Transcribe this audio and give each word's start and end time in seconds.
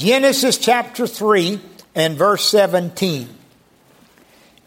Genesis 0.00 0.56
chapter 0.56 1.06
3 1.06 1.60
and 1.94 2.16
verse 2.16 2.48
17. 2.48 3.28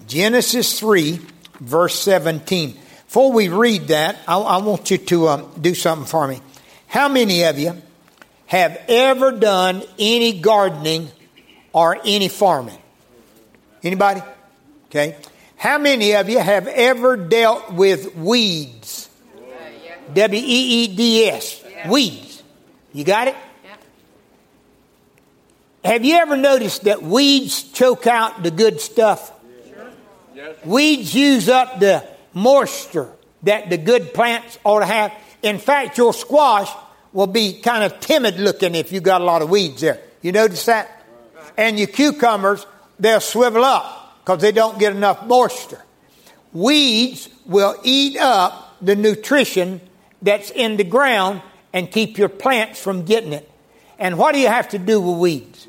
Genesis 0.05 0.79
3, 0.79 1.19
verse 1.59 1.99
17. 2.01 2.73
Before 3.07 3.31
we 3.31 3.47
read 3.47 3.87
that, 3.87 4.19
I, 4.27 4.37
I 4.37 4.57
want 4.57 4.91
you 4.91 4.99
to 4.99 5.29
um, 5.29 5.51
do 5.59 5.73
something 5.73 6.05
for 6.05 6.27
me. 6.27 6.39
How 6.85 7.09
many 7.09 7.45
of 7.45 7.57
you 7.57 7.81
have 8.45 8.79
ever 8.87 9.31
done 9.31 9.81
any 9.97 10.39
gardening 10.39 11.09
or 11.71 11.97
any 12.05 12.27
farming? 12.27 12.77
Anybody? 13.81 14.21
Okay. 14.91 15.17
How 15.57 15.79
many 15.79 16.13
of 16.13 16.29
you 16.29 16.37
have 16.37 16.67
ever 16.67 17.17
dealt 17.17 17.73
with 17.73 18.15
weeds? 18.15 19.09
W 20.13 20.39
E 20.39 20.83
E 20.83 20.95
D 20.95 21.25
S. 21.27 21.63
Weeds. 21.89 22.43
You 22.93 23.03
got 23.03 23.29
it? 23.29 23.35
Have 25.83 26.05
you 26.05 26.15
ever 26.15 26.37
noticed 26.37 26.85
that 26.85 27.03
weeds 27.03 27.63
choke 27.63 28.07
out 28.07 28.41
the 28.41 28.51
good 28.51 28.79
stuff? 28.79 29.31
Weeds 30.63 31.13
use 31.13 31.49
up 31.49 31.79
the 31.79 32.07
moisture 32.33 33.09
that 33.43 33.69
the 33.69 33.77
good 33.77 34.13
plants 34.13 34.57
ought 34.63 34.79
to 34.79 34.85
have. 34.85 35.13
In 35.41 35.59
fact, 35.59 35.97
your 35.97 36.13
squash 36.13 36.69
will 37.11 37.27
be 37.27 37.59
kind 37.59 37.83
of 37.83 37.99
timid 37.99 38.39
looking 38.39 38.75
if 38.75 38.93
you 38.93 39.01
got 39.01 39.21
a 39.21 39.25
lot 39.25 39.41
of 39.41 39.49
weeds 39.49 39.81
there. 39.81 39.99
You 40.21 40.31
notice 40.31 40.65
that? 40.65 41.05
And 41.57 41.77
your 41.77 41.87
cucumbers, 41.87 42.65
they'll 42.97 43.19
swivel 43.19 43.65
up 43.65 44.19
because 44.23 44.41
they 44.41 44.53
don't 44.53 44.79
get 44.79 44.95
enough 44.95 45.25
moisture. 45.25 45.83
Weeds 46.53 47.27
will 47.45 47.75
eat 47.83 48.17
up 48.17 48.77
the 48.81 48.95
nutrition 48.95 49.81
that's 50.21 50.49
in 50.49 50.77
the 50.77 50.83
ground 50.85 51.41
and 51.73 51.91
keep 51.91 52.17
your 52.17 52.29
plants 52.29 52.81
from 52.81 53.03
getting 53.03 53.33
it. 53.33 53.49
And 53.99 54.17
what 54.17 54.33
do 54.33 54.39
you 54.39 54.47
have 54.47 54.69
to 54.69 54.79
do 54.79 55.01
with 55.01 55.19
weeds? 55.19 55.67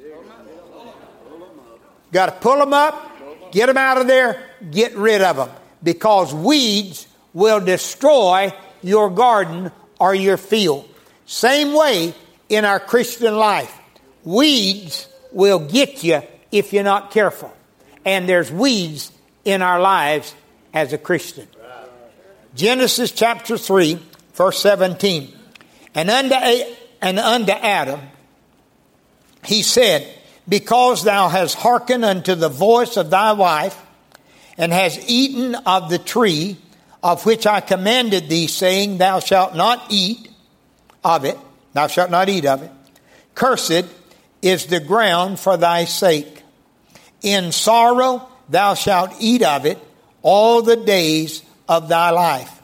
Got 2.15 2.27
to 2.27 2.33
pull 2.33 2.59
them 2.59 2.73
up, 2.73 3.51
get 3.51 3.67
them 3.67 3.77
out 3.77 3.99
of 3.99 4.07
there, 4.07 4.49
get 4.71 4.95
rid 4.95 5.21
of 5.21 5.35
them. 5.35 5.51
Because 5.83 6.33
weeds 6.33 7.09
will 7.33 7.59
destroy 7.59 8.55
your 8.83 9.11
garden 9.11 9.73
or 9.99 10.15
your 10.15 10.37
field. 10.37 10.89
Same 11.27 11.75
way 11.75 12.15
in 12.49 12.65
our 12.65 12.79
Christian 12.79 13.35
life. 13.35 13.77
Weeds 14.23 15.09
will 15.33 15.59
get 15.59 16.05
you 16.05 16.23
if 16.53 16.73
you're 16.73 16.85
not 16.85 17.11
careful. 17.11 17.53
And 18.05 18.29
there's 18.29 18.53
weeds 18.53 19.11
in 19.45 19.61
our 19.61 19.81
lives 19.81 20.37
as 20.73 20.93
a 20.93 20.99
Christian. 20.99 21.49
Genesis 22.55 23.11
chapter 23.11 23.59
3, 23.59 23.99
verse 24.35 24.61
17. 24.61 25.37
And 25.97 26.09
unto, 26.09 26.37
and 27.03 27.19
unto 27.19 27.53
Adam 27.53 28.01
he 29.45 29.63
said, 29.63 30.09
Because 30.49 31.05
thou 31.05 31.29
hast 31.29 31.55
hearkened 31.55 32.05
unto 32.05 32.35
the 32.35 32.49
voice 32.49 32.97
of 32.97 33.11
thy 33.11 33.33
wife, 33.33 33.81
and 34.57 34.73
hast 34.73 35.01
eaten 35.09 35.55
of 35.55 35.91
the 35.91 35.99
tree 35.99 36.57
of 37.03 37.27
which 37.27 37.47
I 37.47 37.61
commanded 37.61 38.29
thee, 38.29 38.47
saying, 38.47 38.99
Thou 38.99 39.21
shalt 39.21 39.55
not 39.55 39.85
eat 39.91 40.31
of 41.03 41.25
it, 41.25 41.39
thou 41.73 41.87
shalt 41.87 42.11
not 42.11 42.29
eat 42.29 42.47
of 42.47 42.63
it. 42.63 42.71
Cursed 43.35 43.85
is 44.43 44.67
the 44.67 44.81
ground 44.81 45.41
for 45.41 45.57
thy 45.57 45.85
sake. 45.85 46.43
In 47.23 47.53
sorrow 47.53 48.29
thou 48.49 48.75
shalt 48.75 49.13
eat 49.19 49.43
of 49.43 49.67
it 49.67 49.79
all 50.23 50.63
the 50.63 50.77
days 50.77 51.43
of 51.69 51.89
thy 51.89 52.11
life. 52.11 52.63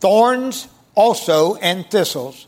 Thorns 0.00 0.68
also 0.94 1.54
and 1.56 1.88
thistles 1.90 2.46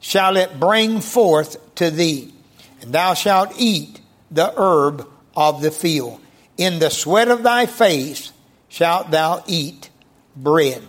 shall 0.00 0.36
it 0.36 0.58
bring 0.58 1.00
forth 1.00 1.74
to 1.76 1.90
thee, 1.90 2.32
and 2.80 2.92
thou 2.92 3.14
shalt 3.14 3.52
eat 3.58 3.97
the 4.30 4.52
herb 4.56 5.06
of 5.36 5.62
the 5.62 5.70
field. 5.70 6.20
In 6.56 6.78
the 6.78 6.90
sweat 6.90 7.28
of 7.28 7.42
thy 7.42 7.66
face 7.66 8.32
shalt 8.68 9.10
thou 9.10 9.42
eat 9.46 9.90
bread. 10.36 10.82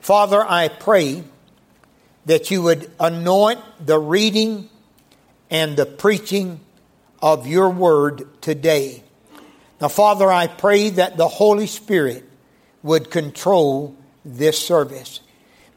Father, 0.00 0.44
I 0.46 0.68
pray 0.68 1.24
that 2.26 2.50
you 2.50 2.62
would 2.62 2.90
anoint 3.00 3.60
the 3.84 3.98
reading 3.98 4.68
and 5.50 5.76
the 5.76 5.86
preaching 5.86 6.60
of 7.22 7.46
your 7.46 7.70
word 7.70 8.28
today. 8.40 9.02
Now, 9.80 9.88
Father, 9.88 10.30
I 10.30 10.46
pray 10.46 10.90
that 10.90 11.16
the 11.16 11.28
Holy 11.28 11.66
Spirit 11.66 12.24
would 12.82 13.10
control 13.10 13.96
this 14.24 14.58
service. 14.58 15.20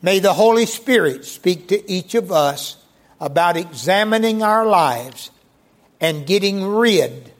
May 0.01 0.19
the 0.19 0.33
Holy 0.33 0.65
Spirit 0.65 1.25
speak 1.25 1.69
to 1.69 1.91
each 1.91 2.13
of 2.13 2.31
us 2.31 2.77
about 3.19 3.55
examining 3.55 4.43
our 4.43 4.65
lives 4.65 5.31
and 6.03 6.27
getting 6.27 6.65
rid 6.65 7.31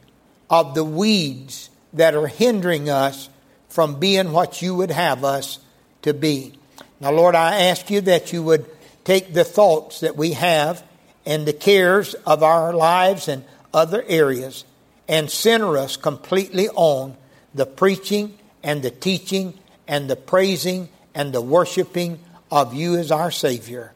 of 0.48 0.74
the 0.74 0.82
weeds 0.82 1.68
that 1.92 2.14
are 2.14 2.26
hindering 2.26 2.88
us 2.88 3.28
from 3.68 4.00
being 4.00 4.32
what 4.32 4.62
you 4.62 4.74
would 4.74 4.90
have 4.90 5.22
us 5.22 5.58
to 6.00 6.14
be. 6.14 6.54
Now, 6.98 7.12
Lord, 7.12 7.34
I 7.34 7.66
ask 7.66 7.90
you 7.90 8.00
that 8.00 8.32
you 8.32 8.42
would 8.42 8.64
take 9.04 9.34
the 9.34 9.44
thoughts 9.44 10.00
that 10.00 10.16
we 10.16 10.32
have 10.32 10.82
and 11.26 11.46
the 11.46 11.52
cares 11.52 12.14
of 12.26 12.42
our 12.42 12.72
lives 12.72 13.28
and 13.28 13.44
other 13.74 14.02
areas 14.08 14.64
and 15.06 15.30
center 15.30 15.76
us 15.76 15.98
completely 15.98 16.70
on 16.70 17.18
the 17.54 17.66
preaching 17.66 18.38
and 18.62 18.82
the 18.82 18.90
teaching 18.90 19.52
and 19.86 20.08
the 20.08 20.16
praising 20.16 20.88
and 21.14 21.34
the 21.34 21.42
worshiping 21.42 22.18
of 22.50 22.72
you 22.72 22.96
as 22.96 23.12
our 23.12 23.30
Savior. 23.30 23.92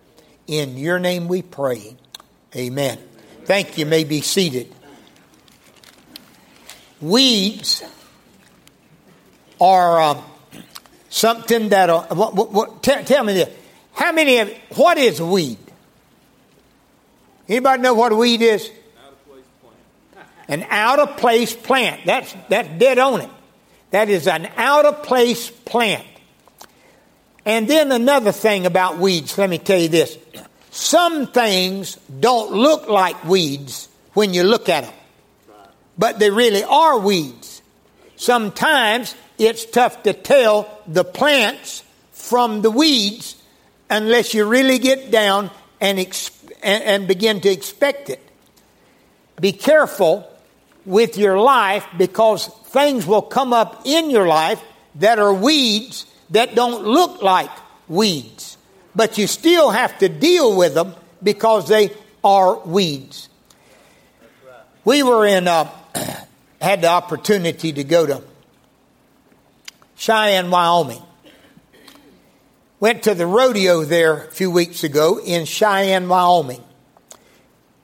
In 0.47 0.77
your 0.77 0.99
name 0.99 1.27
we 1.27 1.41
pray. 1.41 1.97
Amen. 2.55 3.08
Thank 3.49 3.79
you. 3.79 3.87
May 3.87 4.05
be 4.05 4.21
seated. 4.21 4.71
Weeds 7.01 7.83
are 9.59 10.01
uh, 10.03 10.23
something 11.09 11.71
that. 11.71 11.89
Uh, 11.89 12.15
what, 12.15 12.35
what, 12.35 12.53
what, 12.53 12.83
tell, 12.83 13.03
tell, 13.05 13.25
me 13.25 13.33
this. 13.33 13.49
How 13.95 14.13
many 14.13 14.37
of 14.41 14.53
what 14.77 14.99
is 14.99 15.23
weed? 15.23 15.57
Anybody 17.49 17.81
know 17.81 17.95
what 17.95 18.15
weed 18.15 18.43
is? 18.43 18.71
An 20.47 20.67
out 20.69 20.99
of 20.99 21.17
place 21.17 21.57
plant. 21.57 22.05
That's 22.05 22.37
that's 22.51 22.69
dead 22.79 22.99
on 22.99 23.23
it. 23.23 23.31
That 23.93 24.11
is 24.11 24.29
an 24.29 24.47
out 24.59 24.85
of 24.85 25.03
place 25.05 25.49
plant. 25.51 26.07
And 27.47 27.67
then 27.67 27.93
another 27.93 28.33
thing 28.33 28.67
about 28.67 28.99
weeds, 28.99 29.39
let 29.39 29.49
me 29.49 29.57
tell 29.57 29.81
you 29.81 29.89
this. 29.89 30.19
Some 30.78 31.27
things 31.27 31.97
don't 32.21 32.53
look 32.53 32.89
like 32.89 33.25
weeds 33.25 33.89
when 34.15 34.33
you 34.33 34.44
look 34.44 34.69
at 34.69 34.84
them, 34.84 34.94
but 35.99 36.21
they 36.21 36.31
really 36.31 36.62
are 36.62 37.00
weeds. 37.00 37.62
Sometimes 38.15 39.17
it's 39.38 39.67
tough 39.67 40.05
to 40.05 40.12
tell 40.12 40.71
the 40.87 41.03
plants 41.03 41.83
from 42.12 42.62
the 42.62 42.71
weeds 42.71 43.34
unless 43.91 44.34
you 44.34 44.44
really 44.44 44.78
get 44.78 45.11
down 45.11 45.50
and, 45.81 45.99
and, 46.62 46.84
and 46.84 47.09
begin 47.09 47.41
to 47.41 47.49
expect 47.50 48.09
it. 48.09 48.22
Be 49.41 49.50
careful 49.50 50.31
with 50.87 51.19
your 51.19 51.41
life 51.41 51.87
because 51.99 52.47
things 52.67 53.05
will 53.05 53.22
come 53.22 53.53
up 53.53 53.83
in 53.84 54.11
your 54.11 54.28
life 54.28 54.62
that 54.94 55.19
are 55.19 55.34
weeds 55.34 56.06
that 56.31 56.55
don't 56.55 56.84
look 56.84 57.21
like 57.21 57.50
weeds. 57.88 58.38
But 58.94 59.19
you 59.19 59.26
still 59.26 59.71
have 59.71 59.99
to 59.99 60.09
deal 60.09 60.56
with 60.56 60.75
them 60.75 60.94
because 61.22 61.69
they 61.69 61.93
are 62.25 62.59
weeds. 62.60 63.28
We 64.84 65.03
were 65.03 65.26
in, 65.26 65.49
uh, 65.49 65.71
had 66.60 66.82
the 66.82 66.88
opportunity 66.88 67.72
to 67.72 67.84
go 67.84 68.06
to 68.06 68.22
Cheyenne, 69.97 70.50
Wyoming. 70.50 71.03
Went 72.81 73.03
to 73.03 73.15
the 73.15 73.26
rodeo 73.26 73.84
there 73.84 74.25
a 74.25 74.31
few 74.31 74.50
weeks 74.50 74.84
ago 74.84 75.19
in 75.19 75.44
Cheyenne, 75.44 76.09
Wyoming. 76.09 76.62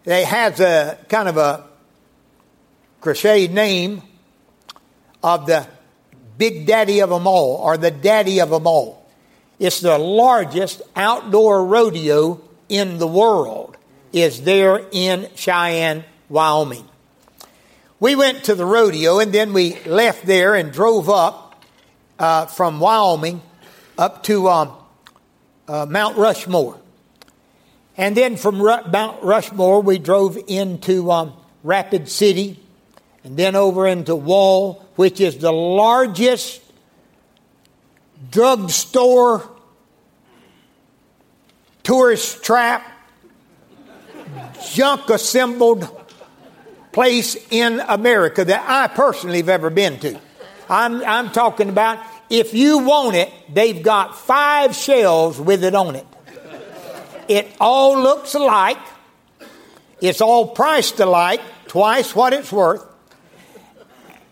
They 0.05 0.25
have 0.25 0.61
a 0.61 0.99
kind 1.09 1.29
of 1.29 1.37
a 1.37 1.65
crochet 3.01 3.49
name 3.49 4.03
of 5.23 5.47
the 5.47 5.67
big 6.39 6.67
daddy 6.67 7.01
of 7.01 7.11
them 7.11 7.27
all, 7.27 7.57
or 7.57 7.77
the 7.77 7.91
daddy 7.91 8.41
of 8.41 8.51
them 8.51 8.67
all. 8.67 9.04
It's 9.59 9.81
the 9.81 9.99
largest 9.99 10.83
outdoor 10.97 11.65
rodeo 11.65 12.41
in 12.69 12.99
the 12.99 13.07
world, 13.07 13.77
is 14.13 14.43
there 14.43 14.87
in 14.91 15.29
Cheyenne, 15.35 16.05
Wyoming. 16.29 16.89
We 18.01 18.17
went 18.17 18.45
to 18.45 18.55
the 18.55 18.67
rodeo 18.67 19.21
and 19.21 19.33
then 19.33 19.53
we 19.53 19.79
left 19.85 20.27
there 20.27 20.55
and 20.55 20.73
drove 20.73 21.09
up 21.09 21.65
uh, 22.19 22.47
from 22.47 22.81
Wyoming 22.81 23.41
up 23.97 24.25
to 24.25 24.49
um, 24.49 24.73
uh, 25.69 25.87
Mount 25.89 26.17
Rushmore. 26.17 26.79
And 27.97 28.17
then 28.17 28.37
from 28.37 28.61
Ru- 28.61 28.91
Mount 28.91 29.23
Rushmore, 29.23 29.81
we 29.81 29.99
drove 29.99 30.37
into 30.49 31.11
um, 31.13 31.33
Rapid 31.63 32.09
City 32.09 32.61
and 33.23 33.37
then 33.37 33.55
over 33.55 33.87
into 33.87 34.17
Wall, 34.17 34.85
which 34.97 35.21
is 35.21 35.39
the 35.39 35.53
largest 35.53 36.61
drugstore 38.31 39.51
tourist 41.83 42.43
trap, 42.43 42.91
junk 44.73 45.09
assembled 45.11 45.89
place 46.93 47.37
in 47.51 47.81
America 47.81 48.45
that 48.45 48.65
I 48.69 48.93
personally 48.95 49.39
have 49.39 49.49
ever 49.49 49.71
been 49.71 49.99
to. 50.01 50.19
I'm, 50.69 51.05
I'm 51.05 51.31
talking 51.31 51.69
about 51.69 51.99
if 52.31 52.55
you 52.55 52.79
want 52.79 53.17
it, 53.17 53.31
they've 53.53 53.83
got 53.83 54.17
five 54.17 54.75
shelves 54.75 55.39
with 55.39 55.63
it 55.63 55.75
on 55.75 55.97
it. 55.97 56.07
It 57.29 57.55
all 57.61 58.01
looks 58.01 58.35
alike. 58.35 58.79
It's 60.01 60.21
all 60.21 60.49
priced 60.49 61.01
alike, 61.01 61.41
twice 61.67 62.15
what 62.15 62.33
it's 62.33 62.53
worth, 62.53 62.85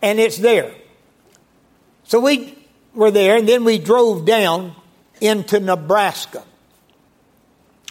and 0.00 0.18
it's 0.18 0.36
there. 0.38 0.74
So 2.04 2.20
we 2.20 2.61
were 2.94 3.10
there, 3.10 3.36
and 3.36 3.48
then 3.48 3.64
we 3.64 3.78
drove 3.78 4.24
down 4.24 4.74
into 5.20 5.60
Nebraska. 5.60 6.42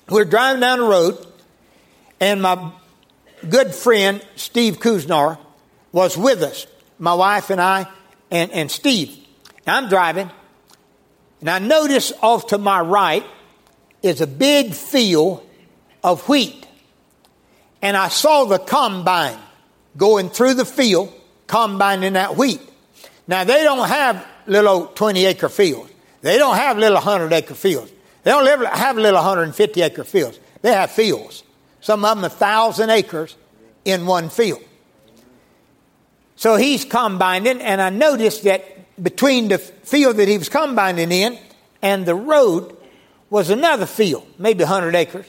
We 0.09 0.15
we're 0.15 0.25
driving 0.25 0.61
down 0.61 0.79
the 0.79 0.85
road, 0.85 1.25
and 2.19 2.41
my 2.41 2.71
good 3.47 3.73
friend 3.73 4.25
Steve 4.35 4.79
Kuznar 4.79 5.37
was 5.91 6.17
with 6.17 6.41
us, 6.43 6.67
my 6.99 7.13
wife 7.13 7.49
and 7.49 7.61
I, 7.61 7.87
and, 8.29 8.51
and 8.51 8.69
Steve. 8.69 9.17
I'm 9.65 9.89
driving, 9.89 10.29
and 11.39 11.49
I 11.49 11.59
notice 11.59 12.11
off 12.21 12.47
to 12.47 12.57
my 12.57 12.81
right 12.81 13.25
is 14.01 14.21
a 14.21 14.27
big 14.27 14.73
field 14.73 15.47
of 16.03 16.27
wheat. 16.27 16.67
And 17.81 17.97
I 17.97 18.09
saw 18.09 18.45
the 18.45 18.59
combine 18.59 19.37
going 19.97 20.29
through 20.29 20.55
the 20.55 20.65
field, 20.65 21.13
combining 21.47 22.13
that 22.13 22.37
wheat. 22.37 22.61
Now, 23.27 23.43
they 23.43 23.63
don't 23.63 23.87
have 23.87 24.25
little 24.47 24.87
20 24.87 25.25
acre 25.25 25.49
fields. 25.49 25.91
They 26.21 26.37
don't 26.37 26.55
have 26.55 26.77
little 26.77 26.95
100 26.95 27.33
acre 27.33 27.55
fields. 27.55 27.91
They 28.23 28.31
don't 28.31 28.65
have 28.65 28.97
little 28.97 29.15
150 29.15 29.81
acre 29.81 30.03
fields. 30.03 30.39
They 30.61 30.71
have 30.71 30.91
fields. 30.91 31.43
Some 31.79 32.05
of 32.05 32.15
them 32.15 32.25
a 32.25 32.29
thousand 32.29 32.91
acres 32.91 33.35
in 33.85 34.05
one 34.05 34.29
field. 34.29 34.61
So 36.35 36.55
he's 36.55 36.85
combining, 36.85 37.61
and 37.61 37.81
I 37.81 37.89
noticed 37.89 38.43
that 38.43 38.63
between 39.01 39.47
the 39.47 39.57
field 39.57 40.17
that 40.17 40.27
he 40.27 40.37
was 40.37 40.49
combining 40.49 41.11
in 41.11 41.37
and 41.81 42.05
the 42.05 42.15
road 42.15 42.75
was 43.29 43.49
another 43.49 43.85
field, 43.85 44.27
maybe 44.37 44.63
100 44.63 44.95
acres. 44.95 45.25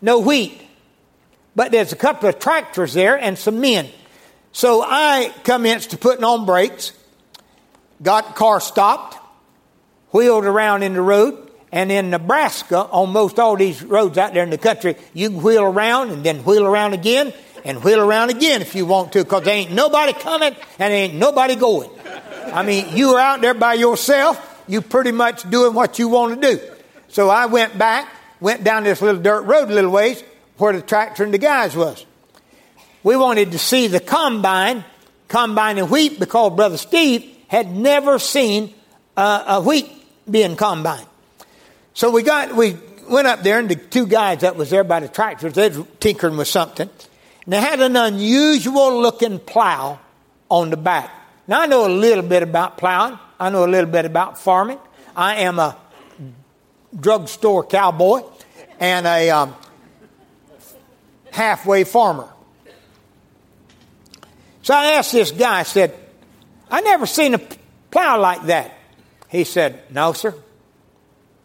No 0.00 0.20
wheat. 0.20 0.60
But 1.56 1.72
there's 1.72 1.92
a 1.92 1.96
couple 1.96 2.28
of 2.28 2.38
tractors 2.38 2.94
there 2.94 3.18
and 3.18 3.38
some 3.38 3.60
men. 3.60 3.88
So 4.52 4.82
I 4.82 5.32
commenced 5.42 5.90
to 5.90 5.98
putting 5.98 6.24
on 6.24 6.46
brakes, 6.46 6.92
got 8.02 8.28
the 8.28 8.32
car 8.34 8.60
stopped, 8.60 9.16
wheeled 10.10 10.44
around 10.44 10.82
in 10.82 10.94
the 10.94 11.02
road, 11.02 11.50
and 11.72 11.90
in 11.90 12.10
Nebraska, 12.10 12.78
on 12.78 13.10
most 13.10 13.38
all 13.40 13.56
these 13.56 13.82
roads 13.82 14.16
out 14.16 14.32
there 14.32 14.44
in 14.44 14.50
the 14.50 14.58
country, 14.58 14.96
you 15.12 15.30
can 15.30 15.42
wheel 15.42 15.64
around 15.64 16.10
and 16.10 16.22
then 16.24 16.44
wheel 16.44 16.64
around 16.64 16.94
again 16.94 17.32
and 17.64 17.82
wheel 17.82 18.00
around 18.00 18.30
again 18.30 18.62
if 18.62 18.76
you 18.76 18.86
want 18.86 19.12
to, 19.12 19.24
because 19.24 19.42
there 19.42 19.54
ain't 19.54 19.72
nobody 19.72 20.12
coming 20.12 20.54
and 20.54 20.92
there 20.92 20.92
ain't 20.92 21.14
nobody 21.14 21.56
going. 21.56 21.90
I 22.52 22.62
mean, 22.62 22.96
you 22.96 23.14
are 23.14 23.20
out 23.20 23.40
there 23.40 23.54
by 23.54 23.74
yourself, 23.74 24.62
you 24.68 24.82
pretty 24.82 25.10
much 25.10 25.48
doing 25.50 25.74
what 25.74 25.98
you 25.98 26.08
want 26.08 26.40
to 26.40 26.52
do. 26.52 26.60
So 27.08 27.28
I 27.28 27.46
went 27.46 27.76
back, 27.76 28.08
went 28.38 28.62
down 28.62 28.84
this 28.84 29.02
little 29.02 29.20
dirt 29.20 29.42
road 29.42 29.68
a 29.68 29.74
little 29.74 29.90
ways 29.90 30.22
where 30.58 30.72
the 30.72 30.82
tractor 30.82 31.24
and 31.24 31.34
the 31.34 31.38
guys 31.38 31.74
was. 31.74 32.06
We 33.02 33.16
wanted 33.16 33.50
to 33.52 33.58
see 33.58 33.88
the 33.88 33.98
combine, 34.00 34.84
combine 35.26 35.76
combining 35.76 35.86
wheat, 35.86 36.20
because 36.20 36.54
Brother 36.54 36.76
Steve 36.76 37.33
had 37.54 37.70
never 37.74 38.18
seen 38.18 38.74
a 39.16 39.62
wheat 39.62 39.90
being 40.30 40.56
combined. 40.56 41.06
So 41.94 42.10
we 42.10 42.22
got, 42.22 42.54
we 42.54 42.76
went 43.08 43.26
up 43.26 43.42
there 43.42 43.58
and 43.58 43.68
the 43.68 43.76
two 43.76 44.06
guys 44.06 44.40
that 44.40 44.56
was 44.56 44.70
there 44.70 44.84
by 44.84 45.00
the 45.00 45.08
tractors, 45.08 45.54
they 45.54 45.68
were 45.68 45.86
tinkering 46.00 46.36
with 46.36 46.48
something. 46.48 46.88
And 47.44 47.52
they 47.52 47.60
had 47.60 47.80
an 47.80 47.96
unusual 47.96 49.00
looking 49.00 49.38
plow 49.38 50.00
on 50.48 50.70
the 50.70 50.76
back. 50.76 51.10
Now 51.46 51.60
I 51.60 51.66
know 51.66 51.86
a 51.86 51.92
little 51.92 52.24
bit 52.24 52.42
about 52.42 52.78
plowing. 52.78 53.18
I 53.38 53.50
know 53.50 53.64
a 53.64 53.68
little 53.68 53.90
bit 53.90 54.04
about 54.04 54.38
farming. 54.38 54.78
I 55.14 55.36
am 55.42 55.58
a 55.58 55.76
drugstore 56.98 57.64
cowboy 57.64 58.22
and 58.80 59.06
a 59.06 59.30
um, 59.30 59.54
halfway 61.30 61.84
farmer. 61.84 62.28
So 64.62 64.74
I 64.74 64.92
asked 64.92 65.12
this 65.12 65.30
guy, 65.30 65.60
I 65.60 65.62
said, 65.64 65.94
I 66.74 66.80
never 66.80 67.06
seen 67.06 67.34
a 67.34 67.40
plow 67.92 68.20
like 68.20 68.46
that. 68.46 68.76
He 69.28 69.44
said, 69.44 69.80
No, 69.92 70.12
sir 70.12 70.34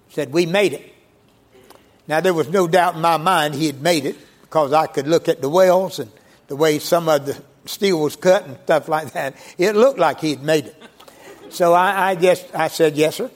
said, 0.09 0.33
We 0.33 0.47
made 0.47 0.73
it. 0.73 0.95
Now, 2.07 2.19
there 2.19 2.33
was 2.33 2.49
no 2.49 2.67
doubt 2.67 2.95
in 2.95 3.01
my 3.01 3.17
mind 3.17 3.53
he 3.53 3.67
had 3.67 3.79
made 3.79 4.05
it 4.07 4.17
because 4.41 4.73
I 4.73 4.87
could 4.87 5.07
look 5.07 5.29
at 5.29 5.39
the 5.39 5.49
wells 5.49 5.99
and 5.99 6.11
the 6.47 6.55
way 6.55 6.79
some 6.79 7.07
of 7.07 7.27
the 7.27 7.39
steel 7.65 8.01
was 8.01 8.15
cut 8.15 8.47
and 8.47 8.57
stuff 8.63 8.87
like 8.87 9.11
that. 9.13 9.35
It 9.59 9.75
looked 9.75 9.99
like 9.99 10.19
he 10.19 10.31
had 10.31 10.41
made 10.41 10.65
it. 10.65 10.83
So 11.49 11.73
I, 11.73 12.09
I 12.09 12.15
just, 12.15 12.47
I 12.55 12.67
said, 12.67 12.95
Yes, 12.95 13.17
sir. 13.17 13.29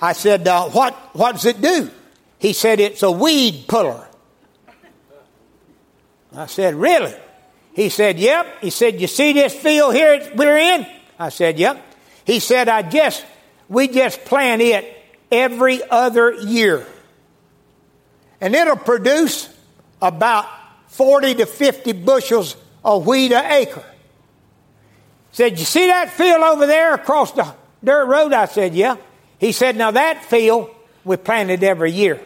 I 0.00 0.14
said, 0.14 0.48
uh, 0.48 0.70
what, 0.70 0.94
what 1.12 1.32
does 1.32 1.44
it 1.44 1.60
do? 1.60 1.90
He 2.38 2.54
said, 2.54 2.80
It's 2.80 3.02
a 3.02 3.10
weed 3.10 3.66
puller. 3.68 4.08
I 6.34 6.46
said, 6.46 6.74
Really? 6.74 7.14
He 7.78 7.90
said, 7.90 8.18
Yep. 8.18 8.60
He 8.60 8.70
said, 8.70 9.00
You 9.00 9.06
see 9.06 9.34
this 9.34 9.54
field 9.54 9.94
here 9.94 10.32
we're 10.34 10.56
in? 10.56 10.84
I 11.16 11.28
said, 11.28 11.60
Yep. 11.60 11.80
He 12.24 12.40
said, 12.40 12.68
I 12.68 12.82
just, 12.82 13.24
we 13.68 13.86
just 13.86 14.24
plant 14.24 14.60
it 14.62 15.00
every 15.30 15.80
other 15.88 16.32
year. 16.32 16.84
And 18.40 18.56
it'll 18.56 18.74
produce 18.74 19.48
about 20.02 20.46
40 20.88 21.36
to 21.36 21.46
50 21.46 21.92
bushels 21.92 22.56
of 22.84 23.06
wheat 23.06 23.30
an 23.30 23.44
acre. 23.44 23.84
Said, 25.30 25.60
You 25.60 25.64
see 25.64 25.86
that 25.86 26.10
field 26.10 26.42
over 26.42 26.66
there 26.66 26.94
across 26.94 27.30
the 27.30 27.54
dirt 27.84 28.06
road? 28.06 28.32
I 28.32 28.46
said, 28.46 28.74
Yeah. 28.74 28.96
He 29.38 29.52
said, 29.52 29.76
Now 29.76 29.92
that 29.92 30.24
field 30.24 30.68
we 31.04 31.16
planted 31.16 31.62
every 31.62 31.92
year. 31.92 32.20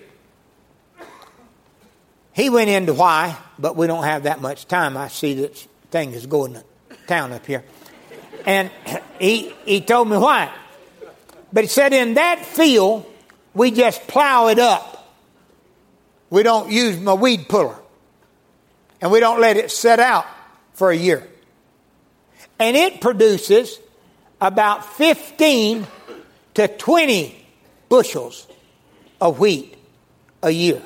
He 2.34 2.48
went 2.48 2.70
into 2.70 2.94
why, 2.94 3.36
but 3.58 3.76
we 3.76 3.86
don't 3.86 4.04
have 4.04 4.22
that 4.22 4.40
much 4.40 4.66
time. 4.66 4.96
I 4.96 5.08
see 5.08 5.34
that 5.34 5.56
thing 5.90 6.12
is 6.12 6.26
going 6.26 6.54
to 6.54 6.64
town 7.06 7.32
up 7.32 7.44
here. 7.44 7.64
And 8.46 8.70
he, 9.20 9.52
he 9.64 9.80
told 9.80 10.08
me 10.08 10.16
why. 10.16 10.50
But 11.52 11.64
he 11.64 11.68
said, 11.68 11.92
in 11.92 12.14
that 12.14 12.44
field, 12.44 13.06
we 13.54 13.70
just 13.70 14.06
plow 14.08 14.48
it 14.48 14.58
up. 14.58 15.14
We 16.30 16.42
don't 16.42 16.70
use 16.70 16.98
my 16.98 17.12
weed 17.12 17.48
puller. 17.48 17.76
And 19.00 19.10
we 19.10 19.20
don't 19.20 19.40
let 19.40 19.56
it 19.56 19.70
set 19.70 20.00
out 20.00 20.24
for 20.72 20.90
a 20.90 20.96
year. 20.96 21.28
And 22.58 22.76
it 22.76 23.00
produces 23.00 23.78
about 24.40 24.84
15 24.94 25.86
to 26.54 26.68
20 26.68 27.46
bushels 27.88 28.46
of 29.20 29.38
wheat 29.38 29.76
a 30.42 30.50
year. 30.50 30.80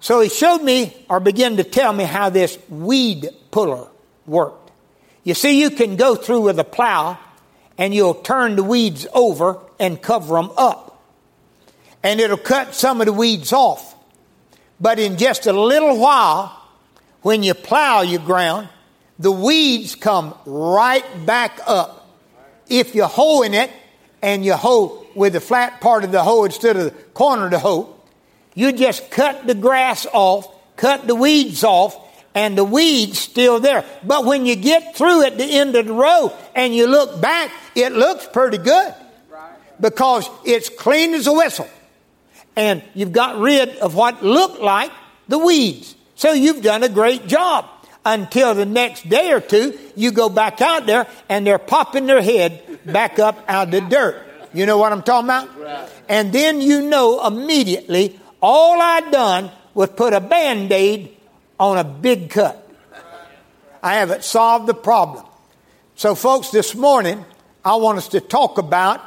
So 0.00 0.20
he 0.20 0.30
showed 0.30 0.62
me 0.62 0.96
or 1.08 1.20
began 1.20 1.58
to 1.58 1.64
tell 1.64 1.92
me 1.92 2.04
how 2.04 2.30
this 2.30 2.58
weed 2.68 3.28
puller 3.50 3.86
worked. 4.26 4.70
You 5.22 5.34
see, 5.34 5.60
you 5.60 5.70
can 5.70 5.96
go 5.96 6.14
through 6.14 6.40
with 6.40 6.58
a 6.58 6.64
plow 6.64 7.18
and 7.76 7.94
you'll 7.94 8.14
turn 8.14 8.56
the 8.56 8.64
weeds 8.64 9.06
over 9.12 9.58
and 9.78 10.00
cover 10.00 10.34
them 10.34 10.50
up. 10.56 11.02
And 12.02 12.18
it'll 12.18 12.38
cut 12.38 12.74
some 12.74 13.00
of 13.00 13.06
the 13.06 13.12
weeds 13.12 13.52
off. 13.52 13.94
But 14.80 14.98
in 14.98 15.18
just 15.18 15.46
a 15.46 15.52
little 15.52 15.98
while, 15.98 16.56
when 17.20 17.42
you 17.42 17.52
plow 17.52 18.00
your 18.00 18.22
ground, 18.22 18.70
the 19.18 19.30
weeds 19.30 19.94
come 19.94 20.34
right 20.46 21.04
back 21.26 21.60
up. 21.66 22.08
If 22.68 22.94
you're 22.94 23.08
hoeing 23.08 23.52
it 23.52 23.70
and 24.22 24.42
you 24.44 24.54
hoe 24.54 25.06
with 25.14 25.34
the 25.34 25.40
flat 25.40 25.82
part 25.82 26.04
of 26.04 26.12
the 26.12 26.22
hoe 26.22 26.44
instead 26.44 26.76
of 26.76 26.84
the 26.84 26.90
corner 27.12 27.46
of 27.46 27.50
the 27.50 27.58
hoe, 27.58 27.99
you 28.54 28.72
just 28.72 29.10
cut 29.10 29.46
the 29.46 29.54
grass 29.54 30.06
off, 30.12 30.48
cut 30.76 31.06
the 31.06 31.14
weeds 31.14 31.64
off, 31.64 31.96
and 32.34 32.56
the 32.56 32.64
weeds 32.64 33.18
still 33.18 33.60
there. 33.60 33.84
But 34.04 34.24
when 34.24 34.46
you 34.46 34.56
get 34.56 34.96
through 34.96 35.24
at 35.24 35.36
the 35.36 35.44
end 35.44 35.74
of 35.76 35.86
the 35.86 35.92
row 35.92 36.32
and 36.54 36.74
you 36.74 36.86
look 36.86 37.20
back, 37.20 37.50
it 37.74 37.92
looks 37.92 38.26
pretty 38.26 38.58
good 38.58 38.94
because 39.80 40.28
it's 40.44 40.68
clean 40.68 41.14
as 41.14 41.26
a 41.26 41.32
whistle. 41.32 41.68
And 42.56 42.82
you've 42.94 43.12
got 43.12 43.38
rid 43.38 43.76
of 43.76 43.94
what 43.94 44.22
looked 44.22 44.60
like 44.60 44.90
the 45.28 45.38
weeds. 45.38 45.94
So 46.14 46.32
you've 46.32 46.62
done 46.62 46.82
a 46.82 46.88
great 46.88 47.26
job 47.26 47.66
until 48.04 48.54
the 48.54 48.66
next 48.66 49.08
day 49.08 49.32
or 49.32 49.40
two, 49.40 49.78
you 49.96 50.10
go 50.10 50.28
back 50.28 50.60
out 50.60 50.86
there 50.86 51.06
and 51.28 51.46
they're 51.46 51.58
popping 51.58 52.06
their 52.06 52.22
head 52.22 52.80
back 52.84 53.18
up 53.18 53.42
out 53.48 53.68
of 53.68 53.72
the 53.72 53.80
dirt. 53.80 54.26
You 54.52 54.66
know 54.66 54.78
what 54.78 54.92
I'm 54.92 55.02
talking 55.02 55.26
about? 55.26 55.48
And 56.08 56.32
then 56.32 56.60
you 56.60 56.82
know 56.82 57.24
immediately 57.26 58.18
all 58.42 58.80
I'd 58.80 59.10
done 59.10 59.50
was 59.74 59.90
put 59.90 60.12
a 60.12 60.20
band 60.20 60.72
aid 60.72 61.16
on 61.58 61.78
a 61.78 61.84
big 61.84 62.30
cut. 62.30 62.66
I 63.82 63.94
haven't 63.94 64.24
solved 64.24 64.66
the 64.66 64.74
problem. 64.74 65.24
So, 65.94 66.14
folks, 66.14 66.50
this 66.50 66.74
morning, 66.74 67.24
I 67.64 67.76
want 67.76 67.98
us 67.98 68.08
to 68.08 68.20
talk 68.20 68.58
about 68.58 69.02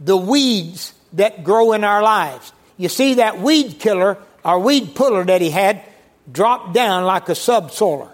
the 0.00 0.16
weeds 0.16 0.92
that 1.12 1.44
grow 1.44 1.72
in 1.72 1.84
our 1.84 2.02
lives. 2.02 2.52
You 2.76 2.88
see, 2.88 3.14
that 3.14 3.38
weed 3.40 3.78
killer, 3.78 4.18
our 4.44 4.58
weed 4.58 4.94
puller 4.94 5.24
that 5.24 5.40
he 5.40 5.50
had, 5.50 5.82
dropped 6.30 6.72
down 6.72 7.04
like 7.04 7.28
a 7.28 7.32
subsoiler. 7.32 8.10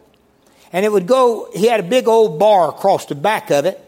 And 0.73 0.85
it 0.85 0.93
would 0.93 1.07
go, 1.07 1.51
he 1.55 1.67
had 1.67 1.81
a 1.81 1.85
big 1.85 2.09
old 2.09 2.39
bar 2.39 2.69
across 2.69 3.07
the 3.07 3.15
back 3.15 3.51
of 3.51 3.65
it, 3.65 3.81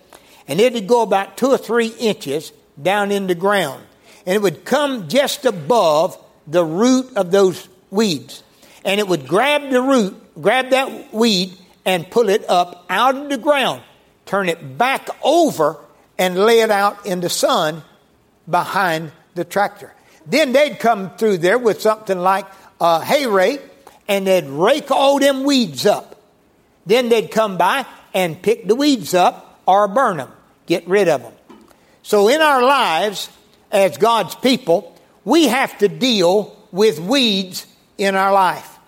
and 0.48 0.60
it 0.60 0.72
would 0.72 0.86
go 0.86 1.02
about 1.02 1.36
two 1.36 1.48
or 1.48 1.58
three 1.58 1.88
inches 1.88 2.52
down 2.80 3.12
in 3.12 3.26
the 3.26 3.34
ground. 3.34 3.84
And 4.24 4.34
it 4.34 4.42
would 4.42 4.64
come 4.64 5.08
just 5.08 5.44
above 5.44 6.18
the 6.50 6.64
root 6.64 7.16
of 7.16 7.30
those 7.30 7.68
weeds. 7.90 8.42
And 8.84 8.98
it 8.98 9.06
would 9.06 9.28
grab 9.28 9.70
the 9.70 9.80
root, 9.80 10.16
grab 10.40 10.70
that 10.70 11.12
weed, 11.12 11.52
and 11.84 12.10
pull 12.10 12.28
it 12.28 12.48
up 12.48 12.84
out 12.90 13.16
of 13.16 13.28
the 13.28 13.38
ground, 13.38 13.82
turn 14.26 14.48
it 14.48 14.78
back 14.78 15.08
over, 15.22 15.78
and 16.18 16.36
lay 16.36 16.60
it 16.60 16.70
out 16.70 17.06
in 17.06 17.20
the 17.20 17.28
sun 17.28 17.82
behind 18.48 19.12
the 19.34 19.44
tractor. 19.44 19.94
Then 20.26 20.52
they'd 20.52 20.78
come 20.78 21.16
through 21.16 21.38
there 21.38 21.58
with 21.58 21.80
something 21.80 22.18
like 22.18 22.46
a 22.80 23.02
hay 23.04 23.26
rake, 23.26 23.62
and 24.08 24.26
they'd 24.26 24.46
rake 24.46 24.90
all 24.90 25.18
them 25.18 25.44
weeds 25.44 25.86
up. 25.86 26.20
Then 26.84 27.08
they'd 27.08 27.30
come 27.30 27.56
by 27.56 27.86
and 28.12 28.40
pick 28.40 28.66
the 28.66 28.74
weeds 28.74 29.14
up 29.14 29.60
or 29.66 29.88
burn 29.88 30.16
them, 30.16 30.30
get 30.66 30.86
rid 30.88 31.08
of 31.08 31.22
them. 31.22 31.32
So 32.02 32.28
in 32.28 32.40
our 32.40 32.62
lives, 32.62 33.28
as 33.70 33.96
God's 33.98 34.34
people, 34.34 34.96
we 35.30 35.46
have 35.46 35.78
to 35.78 35.86
deal 35.86 36.56
with 36.72 36.98
weeds 36.98 37.64
in 37.96 38.16
our 38.16 38.32
life. 38.32 38.78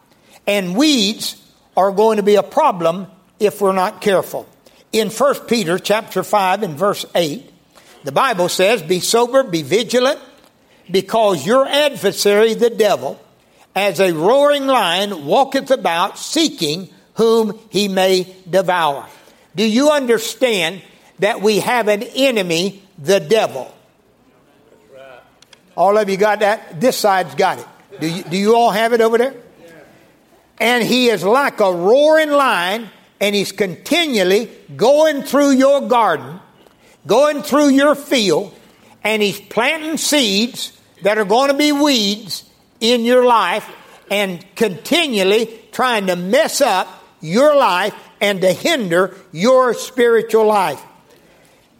And 0.44 0.76
weeds 0.76 1.40
are 1.76 1.92
going 1.92 2.16
to 2.16 2.24
be 2.24 2.34
a 2.34 2.42
problem 2.42 3.06
if 3.38 3.60
we're 3.60 3.72
not 3.72 4.00
careful. 4.00 4.48
In 4.90 5.08
1 5.08 5.46
Peter 5.46 5.78
chapter 5.78 6.24
5 6.24 6.64
and 6.64 6.74
verse 6.76 7.06
8, 7.14 7.48
the 8.02 8.10
Bible 8.10 8.48
says, 8.48 8.82
Be 8.82 8.98
sober, 8.98 9.44
be 9.44 9.62
vigilant, 9.62 10.18
because 10.90 11.46
your 11.46 11.64
adversary, 11.64 12.54
the 12.54 12.70
devil, 12.70 13.20
as 13.76 14.00
a 14.00 14.12
roaring 14.12 14.66
lion, 14.66 15.24
walketh 15.24 15.70
about 15.70 16.18
seeking 16.18 16.88
whom 17.14 17.56
he 17.70 17.86
may 17.86 18.34
devour. 18.50 19.06
Do 19.54 19.64
you 19.64 19.92
understand 19.92 20.82
that 21.20 21.40
we 21.40 21.60
have 21.60 21.86
an 21.86 22.02
enemy, 22.02 22.82
the 22.98 23.20
devil? 23.20 23.72
All 25.76 25.96
of 25.96 26.08
you 26.08 26.16
got 26.16 26.40
that? 26.40 26.80
This 26.80 26.96
side's 26.96 27.34
got 27.34 27.58
it. 27.58 27.66
Do 28.00 28.08
you, 28.08 28.22
do 28.22 28.36
you 28.36 28.56
all 28.56 28.70
have 28.70 28.92
it 28.92 29.00
over 29.00 29.18
there? 29.18 29.34
And 30.58 30.84
he 30.84 31.08
is 31.08 31.24
like 31.24 31.60
a 31.60 31.72
roaring 31.72 32.30
lion, 32.30 32.88
and 33.20 33.34
he's 33.34 33.52
continually 33.52 34.50
going 34.76 35.22
through 35.22 35.52
your 35.52 35.88
garden, 35.88 36.40
going 37.06 37.42
through 37.42 37.68
your 37.70 37.94
field, 37.94 38.54
and 39.02 39.22
he's 39.22 39.40
planting 39.40 39.96
seeds 39.96 40.78
that 41.02 41.18
are 41.18 41.24
going 41.24 41.50
to 41.50 41.56
be 41.56 41.72
weeds 41.72 42.44
in 42.80 43.04
your 43.04 43.24
life 43.24 43.68
and 44.10 44.44
continually 44.54 45.60
trying 45.72 46.06
to 46.06 46.16
mess 46.16 46.60
up 46.60 46.88
your 47.20 47.56
life 47.56 47.94
and 48.20 48.40
to 48.40 48.52
hinder 48.52 49.16
your 49.32 49.74
spiritual 49.74 50.46
life. 50.46 50.82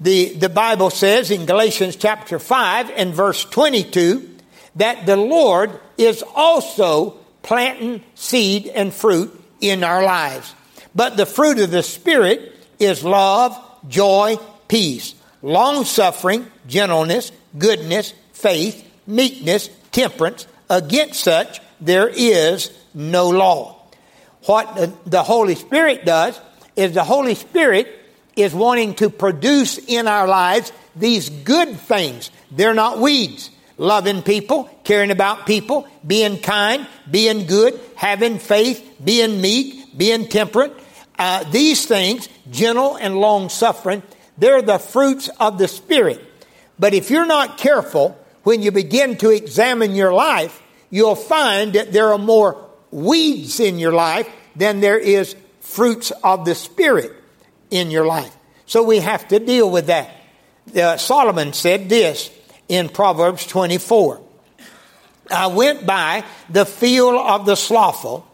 The, 0.03 0.35
the 0.35 0.49
Bible 0.49 0.91
says 0.91 1.31
in 1.31 1.47
Galatians 1.47 1.95
chapter 1.95 2.41
5 2.41 2.91
and 2.91 3.15
verse 3.15 3.45
22 3.45 4.29
that 4.75 5.07
the 5.07 5.17
Lord 5.17 5.79
is 5.97 6.25
also 6.35 7.19
planting 7.45 8.03
seed 8.17 8.67
and 8.67 8.93
fruit 8.93 9.41
in 9.61 9.85
our 9.85 10.03
lives. 10.03 10.57
But 10.93 11.17
the 11.17 11.25
fruit 11.25 11.61
of 11.61 11.71
the 11.71 11.85
Spirit 11.85 12.53
is 12.81 13.05
love, 13.05 13.57
joy, 13.87 14.39
peace, 14.67 15.15
long 15.41 15.85
suffering, 15.85 16.51
gentleness, 16.67 17.31
goodness, 17.57 18.13
faith, 18.33 18.85
meekness, 19.07 19.71
temperance. 19.93 20.49
Against 20.69 21.21
such 21.21 21.61
there 21.81 22.09
is 22.09 22.77
no 22.93 23.29
law. 23.29 23.81
What 24.47 24.99
the 25.09 25.23
Holy 25.23 25.55
Spirit 25.55 26.05
does 26.05 26.41
is 26.75 26.93
the 26.93 27.05
Holy 27.05 27.37
Spirit 27.37 28.02
is 28.37 28.55
wanting 28.55 28.95
to 28.95 29.11
produce 29.11 29.79
in 29.79 30.09
our 30.09 30.27
lives 30.27 30.73
these 30.97 31.29
good 31.29 31.79
things. 31.79 32.31
They're 32.51 32.75
not 32.75 32.99
weeds. 32.99 33.51
Loving 33.79 34.23
people, 34.23 34.65
caring 34.85 35.11
about 35.11 35.47
people, 35.47 35.89
being 36.07 36.39
kind, 36.39 36.87
being 37.11 37.47
good, 37.47 37.81
having 37.97 38.39
faith, 38.39 38.99
being 39.03 39.41
meek, 39.41 39.97
being 39.97 40.29
temperate. 40.29 40.73
Uh, 41.19 41.45
these 41.51 41.87
things, 41.87 42.29
gentle 42.51 42.97
and 42.97 43.17
long 43.17 43.49
suffering, 43.49 44.03
they're 44.39 44.63
the 44.63 44.79
fruits 44.79 45.29
of 45.41 45.59
the 45.59 45.69
Spirit. 45.69 46.23
But 46.79 46.95
if 46.95 47.11
you're 47.11 47.27
not 47.27 47.59
careful, 47.59 48.19
when 48.43 48.63
you 48.63 48.73
begin 48.73 49.17
to 49.19 49.31
examine 49.31 49.95
your 49.95 50.13
life, 50.13 50.63
you'll 50.91 51.17
find 51.17 51.73
that 51.73 51.93
there 51.93 52.13
are 52.13 52.19
more 52.19 52.69
weeds 52.91 53.59
in 53.59 53.79
your 53.79 53.93
life 53.93 54.29
than 54.55 54.81
there 54.81 54.99
is 54.99 55.35
fruits 55.61 56.13
of 56.23 56.45
the 56.45 56.55
Spirit 56.55 57.22
in 57.73 57.91
your 57.91 58.07
life. 58.07 58.37
So 58.67 58.83
we 58.83 58.99
have 58.99 59.27
to 59.29 59.41
deal 59.41 59.69
with 59.69 59.87
that. 59.87 60.11
Uh, 60.77 60.97
Solomon 60.97 61.53
said 61.53 61.89
this 61.89 62.31
in 62.69 62.89
Proverbs 62.89 63.47
24. 63.47 64.21
I 65.31 65.47
went 65.49 65.87
by 65.87 66.25
the 66.51 66.67
field 66.67 67.15
of 67.15 67.47
the 67.47 67.57
slothful 67.57 68.27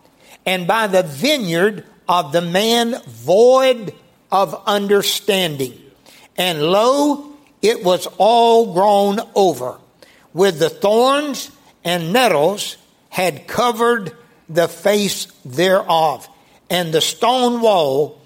and 0.44 0.66
by 0.66 0.88
the 0.88 1.02
vineyard 1.02 1.84
of 2.08 2.32
the 2.32 2.40
man 2.40 3.00
void 3.06 3.94
of 4.32 4.60
understanding. 4.66 5.72
And 6.36 6.62
lo, 6.62 7.32
it 7.62 7.84
was 7.84 8.06
all 8.18 8.74
grown 8.74 9.20
over 9.34 9.78
with 10.34 10.58
the 10.58 10.70
thorns 10.70 11.50
and 11.84 12.12
nettles 12.12 12.76
had 13.08 13.46
covered 13.46 14.12
the 14.48 14.68
face 14.68 15.26
thereof, 15.44 16.28
and 16.70 16.92
the 16.92 17.00
stone 17.00 17.60
wall 17.60 18.17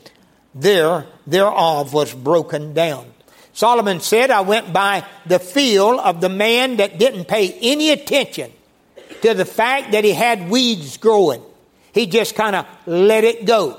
there 0.54 1.06
thereof 1.26 1.92
was 1.92 2.12
broken 2.12 2.74
down. 2.74 3.06
Solomon 3.54 4.00
said, 4.00 4.30
I 4.30 4.40
went 4.40 4.72
by 4.72 5.04
the 5.26 5.38
field 5.38 6.00
of 6.00 6.20
the 6.20 6.28
man 6.28 6.76
that 6.76 6.98
didn't 6.98 7.26
pay 7.26 7.52
any 7.60 7.90
attention 7.90 8.50
to 9.22 9.34
the 9.34 9.44
fact 9.44 9.92
that 9.92 10.04
he 10.04 10.12
had 10.12 10.48
weeds 10.48 10.96
growing. 10.96 11.42
He 11.92 12.06
just 12.06 12.34
kind 12.34 12.56
of 12.56 12.66
let 12.86 13.24
it 13.24 13.44
go. 13.44 13.78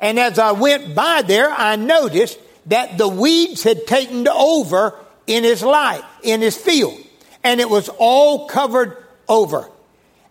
And 0.00 0.18
as 0.18 0.38
I 0.38 0.52
went 0.52 0.94
by 0.94 1.22
there, 1.22 1.50
I 1.50 1.76
noticed 1.76 2.38
that 2.66 2.96
the 2.96 3.08
weeds 3.08 3.62
had 3.62 3.86
taken 3.86 4.26
over 4.26 4.98
in 5.26 5.44
his 5.44 5.62
life, 5.62 6.04
in 6.22 6.40
his 6.40 6.56
field. 6.56 6.98
And 7.42 7.60
it 7.60 7.68
was 7.68 7.90
all 7.98 8.46
covered 8.48 8.96
over. 9.28 9.68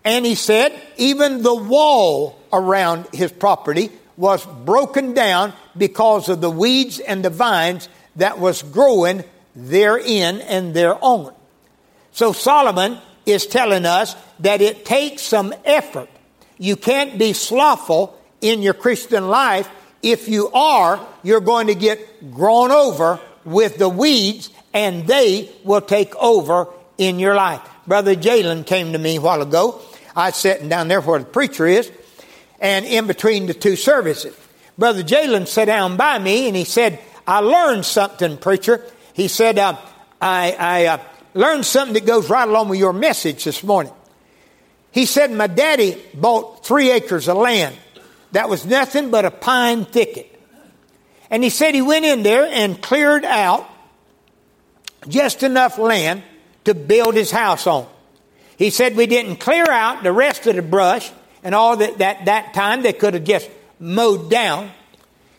And 0.03 0.25
he 0.25 0.35
said, 0.35 0.79
even 0.97 1.43
the 1.43 1.55
wall 1.55 2.37
around 2.51 3.07
his 3.13 3.31
property 3.31 3.91
was 4.17 4.45
broken 4.45 5.13
down 5.13 5.53
because 5.77 6.29
of 6.29 6.41
the 6.41 6.49
weeds 6.49 6.99
and 6.99 7.23
the 7.23 7.29
vines 7.29 7.89
that 8.15 8.39
was 8.39 8.61
growing 8.61 9.23
therein 9.55 10.41
and 10.41 10.73
thereon. 10.73 11.33
So 12.11 12.31
Solomon 12.31 12.99
is 13.25 13.47
telling 13.47 13.85
us 13.85 14.15
that 14.39 14.61
it 14.61 14.85
takes 14.85 15.21
some 15.21 15.53
effort. 15.65 16.09
You 16.57 16.75
can't 16.75 17.17
be 17.17 17.33
slothful 17.33 18.17
in 18.41 18.61
your 18.61 18.73
Christian 18.73 19.27
life. 19.29 19.69
If 20.01 20.27
you 20.27 20.49
are, 20.51 21.05
you're 21.23 21.41
going 21.41 21.67
to 21.67 21.75
get 21.75 22.31
grown 22.31 22.71
over 22.71 23.19
with 23.45 23.77
the 23.77 23.89
weeds 23.89 24.49
and 24.73 25.07
they 25.07 25.49
will 25.63 25.81
take 25.81 26.15
over 26.17 26.67
in 26.97 27.19
your 27.19 27.35
life. 27.35 27.61
Brother 27.87 28.15
Jalen 28.15 28.65
came 28.65 28.93
to 28.93 28.99
me 28.99 29.17
a 29.17 29.21
while 29.21 29.41
ago. 29.41 29.81
I 30.15 30.27
was 30.27 30.35
sitting 30.35 30.69
down 30.69 30.87
there 30.87 31.01
where 31.01 31.19
the 31.19 31.25
preacher 31.25 31.65
is 31.65 31.91
and 32.59 32.85
in 32.85 33.07
between 33.07 33.47
the 33.47 33.53
two 33.53 33.75
services. 33.75 34.35
Brother 34.77 35.03
Jalen 35.03 35.47
sat 35.47 35.65
down 35.65 35.97
by 35.97 36.17
me 36.19 36.47
and 36.47 36.55
he 36.55 36.63
said, 36.63 36.99
I 37.27 37.39
learned 37.39 37.85
something, 37.85 38.37
preacher. 38.37 38.83
He 39.13 39.27
said, 39.27 39.59
uh, 39.59 39.77
I, 40.21 40.55
I 40.57 40.85
uh, 40.85 40.97
learned 41.33 41.65
something 41.65 41.93
that 41.93 42.05
goes 42.05 42.29
right 42.29 42.47
along 42.47 42.69
with 42.69 42.79
your 42.79 42.93
message 42.93 43.43
this 43.43 43.63
morning. 43.63 43.93
He 44.91 45.05
said, 45.05 45.31
My 45.31 45.47
daddy 45.47 46.01
bought 46.13 46.65
three 46.65 46.91
acres 46.91 47.27
of 47.27 47.37
land 47.37 47.75
that 48.33 48.49
was 48.49 48.65
nothing 48.65 49.11
but 49.11 49.25
a 49.25 49.31
pine 49.31 49.85
thicket. 49.85 50.29
And 51.29 51.43
he 51.43 51.49
said 51.49 51.73
he 51.73 51.81
went 51.81 52.05
in 52.05 52.23
there 52.23 52.45
and 52.45 52.81
cleared 52.81 53.25
out 53.25 53.69
just 55.07 55.43
enough 55.43 55.77
land 55.77 56.23
to 56.65 56.73
build 56.73 57.15
his 57.15 57.31
house 57.31 57.67
on. 57.67 57.87
He 58.57 58.69
said 58.69 58.95
we 58.95 59.05
didn't 59.05 59.37
clear 59.37 59.65
out 59.69 60.03
the 60.03 60.11
rest 60.11 60.47
of 60.47 60.55
the 60.55 60.61
brush 60.61 61.11
and 61.43 61.53
all 61.53 61.77
that, 61.77 61.97
that, 61.99 62.25
that 62.25 62.53
time 62.53 62.81
they 62.81 62.93
could 62.93 63.13
have 63.13 63.23
just 63.23 63.49
mowed 63.79 64.29
down. 64.29 64.71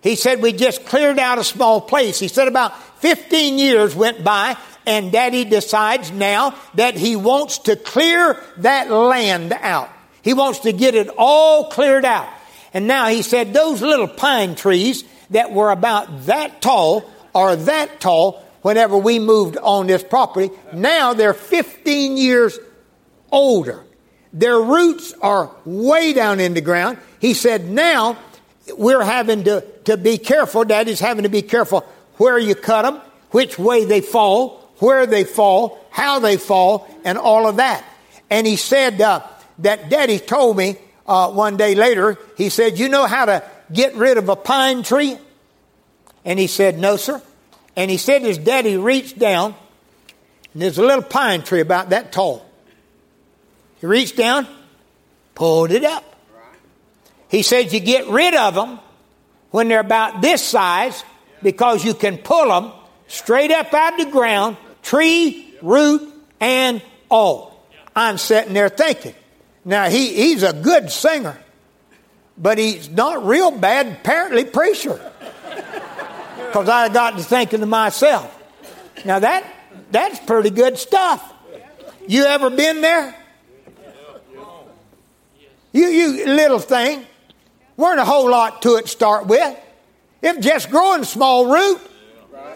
He 0.02 0.16
said 0.16 0.42
we 0.42 0.52
just 0.52 0.84
cleared 0.84 1.18
out 1.18 1.38
a 1.38 1.44
small 1.44 1.80
place. 1.80 2.18
He 2.18 2.28
said 2.28 2.48
about 2.48 2.78
15 3.00 3.58
years 3.58 3.94
went 3.94 4.22
by 4.22 4.56
and 4.86 5.10
daddy 5.10 5.44
decides 5.44 6.10
now 6.10 6.54
that 6.74 6.94
he 6.94 7.16
wants 7.16 7.58
to 7.60 7.76
clear 7.76 8.42
that 8.58 8.90
land 8.90 9.52
out. 9.52 9.90
He 10.22 10.34
wants 10.34 10.60
to 10.60 10.72
get 10.72 10.94
it 10.94 11.08
all 11.16 11.70
cleared 11.70 12.04
out. 12.04 12.28
And 12.72 12.86
now 12.86 13.08
he 13.08 13.22
said 13.22 13.52
those 13.52 13.80
little 13.80 14.08
pine 14.08 14.56
trees 14.56 15.04
that 15.30 15.52
were 15.52 15.70
about 15.70 16.26
that 16.26 16.60
tall 16.60 17.10
or 17.34 17.56
that 17.56 18.00
tall 18.00 18.44
whenever 18.62 18.96
we 18.96 19.18
moved 19.18 19.56
on 19.58 19.86
this 19.86 20.02
property, 20.02 20.50
now 20.72 21.14
they're 21.14 21.34
15 21.34 22.16
years 22.16 22.58
older. 23.30 23.84
Their 24.34 24.60
roots 24.60 25.14
are 25.22 25.50
way 25.64 26.12
down 26.12 26.40
in 26.40 26.54
the 26.54 26.60
ground. 26.60 26.98
He 27.20 27.34
said, 27.34 27.70
now 27.70 28.18
we're 28.76 29.04
having 29.04 29.44
to, 29.44 29.64
to 29.84 29.96
be 29.96 30.18
careful. 30.18 30.64
Daddy's 30.64 31.00
having 31.00 31.22
to 31.22 31.28
be 31.28 31.42
careful 31.42 31.80
where 32.16 32.36
you 32.36 32.56
cut 32.56 32.82
them, 32.82 33.00
which 33.30 33.58
way 33.58 33.84
they 33.84 34.00
fall, 34.00 34.72
where 34.78 35.06
they 35.06 35.22
fall, 35.22 35.86
how 35.90 36.18
they 36.18 36.36
fall, 36.36 36.88
and 37.04 37.16
all 37.16 37.46
of 37.46 37.56
that. 37.56 37.84
And 38.28 38.46
he 38.46 38.56
said 38.56 39.00
uh, 39.00 39.22
that 39.58 39.88
Daddy 39.88 40.18
told 40.18 40.56
me 40.56 40.76
uh, 41.06 41.30
one 41.30 41.56
day 41.56 41.76
later, 41.76 42.18
he 42.36 42.48
said, 42.48 42.78
You 42.78 42.88
know 42.88 43.06
how 43.06 43.26
to 43.26 43.44
get 43.72 43.94
rid 43.94 44.18
of 44.18 44.28
a 44.28 44.36
pine 44.36 44.82
tree? 44.82 45.16
And 46.24 46.38
he 46.38 46.48
said, 46.48 46.78
No, 46.78 46.96
sir. 46.96 47.22
And 47.76 47.90
he 47.90 47.96
said 47.96 48.22
his 48.22 48.38
daddy 48.38 48.76
reached 48.76 49.18
down, 49.18 49.54
and 50.52 50.62
there's 50.62 50.78
a 50.78 50.82
little 50.82 51.02
pine 51.02 51.42
tree 51.42 51.60
about 51.60 51.90
that 51.90 52.12
tall. 52.12 52.46
He 53.84 53.88
reached 53.88 54.16
down, 54.16 54.48
pulled 55.34 55.70
it 55.70 55.84
up. 55.84 56.16
He 57.28 57.42
said, 57.42 57.70
You 57.70 57.80
get 57.80 58.08
rid 58.08 58.34
of 58.34 58.54
them 58.54 58.80
when 59.50 59.68
they're 59.68 59.80
about 59.80 60.22
this 60.22 60.42
size 60.42 61.04
because 61.42 61.84
you 61.84 61.92
can 61.92 62.16
pull 62.16 62.48
them 62.48 62.72
straight 63.08 63.50
up 63.50 63.74
out 63.74 64.00
of 64.00 64.06
the 64.06 64.10
ground, 64.10 64.56
tree, 64.82 65.54
root, 65.60 66.00
and 66.40 66.80
all. 67.10 67.62
I'm 67.94 68.16
sitting 68.16 68.54
there 68.54 68.70
thinking. 68.70 69.14
Now, 69.66 69.90
he, 69.90 70.14
he's 70.14 70.42
a 70.42 70.54
good 70.54 70.90
singer, 70.90 71.38
but 72.38 72.56
he's 72.56 72.88
not 72.88 73.26
real 73.26 73.50
bad, 73.50 73.86
apparently, 73.86 74.46
preacher. 74.46 74.98
Because 76.38 76.70
I 76.70 76.88
got 76.88 77.18
to 77.18 77.22
thinking 77.22 77.60
to 77.60 77.66
myself, 77.66 78.34
now 79.04 79.18
that 79.18 79.44
that's 79.90 80.20
pretty 80.20 80.48
good 80.48 80.78
stuff. 80.78 81.34
You 82.08 82.24
ever 82.24 82.48
been 82.48 82.80
there? 82.80 83.14
You, 85.74 85.88
you 85.88 86.26
little 86.26 86.60
thing, 86.60 87.04
weren't 87.76 87.98
a 87.98 88.04
whole 88.04 88.30
lot 88.30 88.62
to 88.62 88.76
it 88.76 88.82
to 88.82 88.88
start 88.88 89.26
with. 89.26 89.58
If 90.22 90.40
just 90.40 90.70
growing 90.70 91.02
small 91.02 91.52
root, 91.52 91.80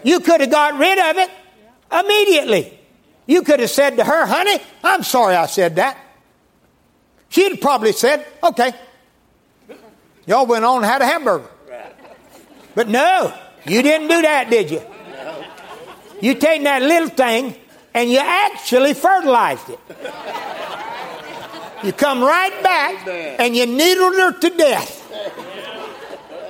you 0.03 0.21
could 0.21 0.39
have 0.39 0.49
got 0.49 0.79
rid 0.79 0.97
of 0.97 1.17
it 1.17 1.29
immediately. 1.91 2.79
You 3.27 3.43
could 3.43 3.59
have 3.59 3.69
said 3.69 3.97
to 3.97 4.05
her, 4.05 4.25
honey, 4.25 4.57
I'm 4.85 5.03
sorry 5.03 5.35
I 5.35 5.47
said 5.47 5.75
that. 5.75 5.97
She'd 7.27 7.59
probably 7.59 7.91
said, 7.91 8.25
okay. 8.41 8.71
Y'all 10.25 10.45
went 10.45 10.63
on 10.63 10.77
and 10.77 10.85
had 10.85 11.01
a 11.01 11.05
hamburger. 11.05 11.49
But 12.73 12.87
no, 12.87 13.33
you 13.65 13.81
didn't 13.81 14.07
do 14.07 14.21
that, 14.21 14.49
did 14.49 14.71
you? 14.71 14.81
You 16.21 16.35
taken 16.35 16.63
that 16.63 16.81
little 16.81 17.09
thing 17.09 17.53
and 17.93 18.09
you 18.09 18.19
actually 18.19 18.93
fertilized 18.93 19.69
it. 19.69 19.79
You 21.83 21.93
come 21.93 22.21
right 22.21 22.63
back 22.63 23.07
and 23.39 23.55
you 23.55 23.65
needled 23.65 24.15
her 24.15 24.39
to 24.39 24.49
death. 24.49 24.95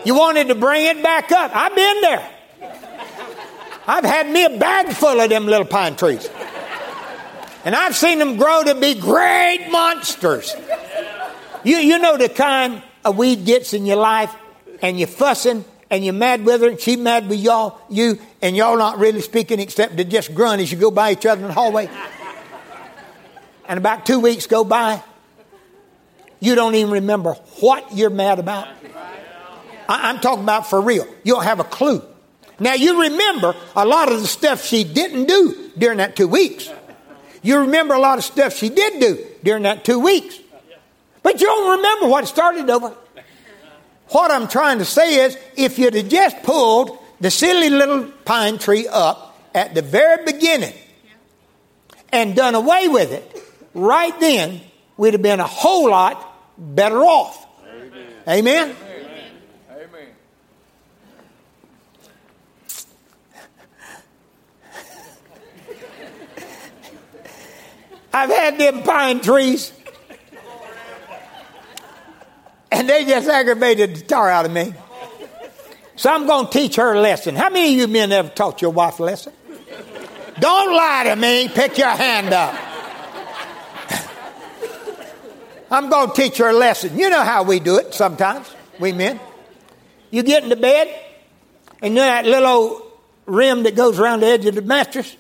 You 0.06 0.16
wanted 0.16 0.48
to 0.48 0.56
bring 0.56 0.86
it 0.86 1.04
back 1.04 1.32
up. 1.32 1.52
I've 1.54 1.76
been 1.76 2.02
there. 2.02 2.30
I've 3.88 4.06
had 4.06 4.30
me 4.30 4.46
a 4.46 4.58
bag 4.58 4.94
full 4.94 5.20
of 5.20 5.30
them 5.30 5.46
little 5.46 5.66
pine 5.66 5.96
trees. 5.96 6.30
And 7.66 7.76
I've 7.76 7.96
seen 7.96 8.20
them 8.20 8.38
grow 8.38 8.64
to 8.64 8.76
be 8.76 8.96
great 8.96 9.68
monsters. 9.70 10.56
You, 11.64 11.78
you 11.78 12.00
know 12.00 12.18
the 12.18 12.30
kind 12.30 12.82
a 13.04 13.12
weed 13.12 13.46
gets 13.46 13.74
in 13.74 13.86
your 13.86 13.98
life 13.98 14.34
and 14.82 14.98
you're 14.98 15.08
fussing 15.08 15.66
and 15.90 16.06
you're 16.06 16.14
mad 16.14 16.46
with 16.46 16.62
her 16.62 16.70
and 16.70 16.80
she's 16.80 16.98
mad 16.98 17.28
with 17.28 17.40
y'all, 17.40 17.80
you, 17.90 18.20
and 18.42 18.56
y'all 18.56 18.78
not 18.78 19.00
really 19.00 19.22
speaking 19.22 19.60
except 19.60 19.98
to 19.98 20.04
just 20.04 20.34
grunt 20.34 20.62
as 20.62 20.72
you 20.72 20.78
go 20.78 20.92
by 20.92 21.12
each 21.12 21.26
other 21.26 21.42
in 21.42 21.48
the 21.48 21.54
hallway. 21.54 21.90
And 23.68 23.78
about 23.78 24.06
two 24.06 24.20
weeks 24.20 24.48
go 24.48 24.64
by, 24.64 25.04
you 26.40 26.56
don't 26.56 26.76
even 26.76 26.92
remember 26.92 27.34
what 27.60 27.96
you're 27.96 28.10
mad 28.10 28.40
about. 28.40 28.68
I, 29.88 30.10
I'm 30.10 30.20
talking 30.20 30.44
about 30.44 30.70
for 30.70 30.80
real. 30.82 31.06
You 31.24 31.34
don't 31.34 31.44
have 31.44 31.60
a 31.60 31.66
clue. 31.66 32.02
Now 32.60 32.74
you 32.74 33.04
remember 33.04 33.56
a 33.76 33.86
lot 33.86 34.12
of 34.12 34.22
the 34.22 34.28
stuff 34.28 34.64
she 34.64 34.84
didn't 34.84 35.26
do 35.26 35.72
during 35.78 35.98
that 35.98 36.16
two 36.16 36.28
weeks. 36.28 36.70
You 37.42 37.60
remember 37.60 37.94
a 37.94 38.00
lot 38.00 38.18
of 38.18 38.24
stuff 38.24 38.56
she 38.56 38.70
did 38.70 39.00
do 39.00 39.26
during 39.44 39.64
that 39.64 39.86
two 39.86 40.00
weeks. 40.00 40.40
But 41.24 41.40
you 41.40 41.48
don't 41.48 41.78
remember 41.78 42.08
what 42.08 42.28
started 42.28 42.70
over. 42.70 42.94
What 44.10 44.32
I'm 44.32 44.48
trying 44.48 44.80
to 44.80 44.86
say 44.86 45.26
is, 45.26 45.38
if 45.56 45.78
you'd 45.78 45.94
have 45.94 46.10
just 46.10 46.42
pulled 46.44 46.98
the 47.22 47.30
silly 47.30 47.70
little 47.70 48.06
pine 48.26 48.58
tree 48.58 48.88
up 48.88 49.38
at 49.54 49.76
the 49.76 49.82
very 49.82 50.26
beginning 50.26 50.74
and 52.12 52.36
done 52.36 52.56
away 52.56 52.88
with 52.88 53.12
it, 53.12 53.44
right 53.74 54.18
then, 54.20 54.62
we'd 54.98 55.14
have 55.14 55.22
been 55.22 55.40
a 55.40 55.48
whole 55.48 55.90
lot 55.92 56.29
better 56.60 57.00
off. 57.00 57.48
Amen? 57.66 58.16
Amen? 58.28 58.76
Amen. 58.76 60.08
I've 68.12 68.30
had 68.30 68.58
them 68.58 68.84
pine 68.84 69.22
trees 69.22 69.72
and 72.72 72.90
they 72.90 73.06
just 73.06 73.28
aggravated 73.30 73.96
the 73.96 74.02
tar 74.02 74.30
out 74.30 74.46
of 74.46 74.52
me. 74.52 74.74
So 75.96 76.10
I'm 76.10 76.28
going 76.28 76.46
to 76.46 76.52
teach 76.52 76.78
her 76.78 76.94
a 76.94 77.02
lesson. 77.02 77.36
How 77.36 77.50
many 77.50 77.74
of 77.74 77.80
you 77.80 77.88
men 77.88 78.12
ever 78.12 78.30
taught 78.30 78.62
your 78.62 78.72
wife 78.72 79.00
a 79.00 79.04
lesson? 79.04 79.34
Don't 80.40 80.74
lie 80.74 81.04
to 81.08 81.16
me. 81.16 81.50
Pick 81.50 81.78
your 81.78 81.90
hand 81.90 82.34
up. 82.34 82.69
I'm 85.72 85.90
going 85.90 86.10
to 86.10 86.16
teach 86.16 86.38
her 86.38 86.50
a 86.50 86.54
lesson. 86.54 86.98
You 86.98 87.10
know 87.10 87.24
how 87.24 87.44
we 87.44 87.60
do 87.60 87.78
it 87.78 87.94
sometimes, 87.94 88.48
we 88.80 88.92
men. 88.92 89.20
You 90.12 90.24
get 90.24 90.44
into 90.44 90.56
bed, 90.56 90.88
and 91.82 91.94
you 91.94 92.00
know 92.00 92.06
that 92.06 92.26
little 92.26 92.48
old 92.48 92.82
rim 93.26 93.64
that 93.64 93.76
goes 93.76 94.00
around 94.00 94.22
the 94.22 94.28
edge 94.28 94.46
of 94.46 94.56
the 94.56 94.62
mattress? 94.62 95.16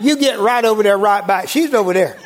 You 0.00 0.16
get 0.16 0.38
right 0.38 0.64
over 0.64 0.82
there, 0.82 0.98
right 0.98 1.26
by 1.26 1.42
it. 1.42 1.48
She's 1.48 1.74
over 1.74 1.92
there 1.92 2.18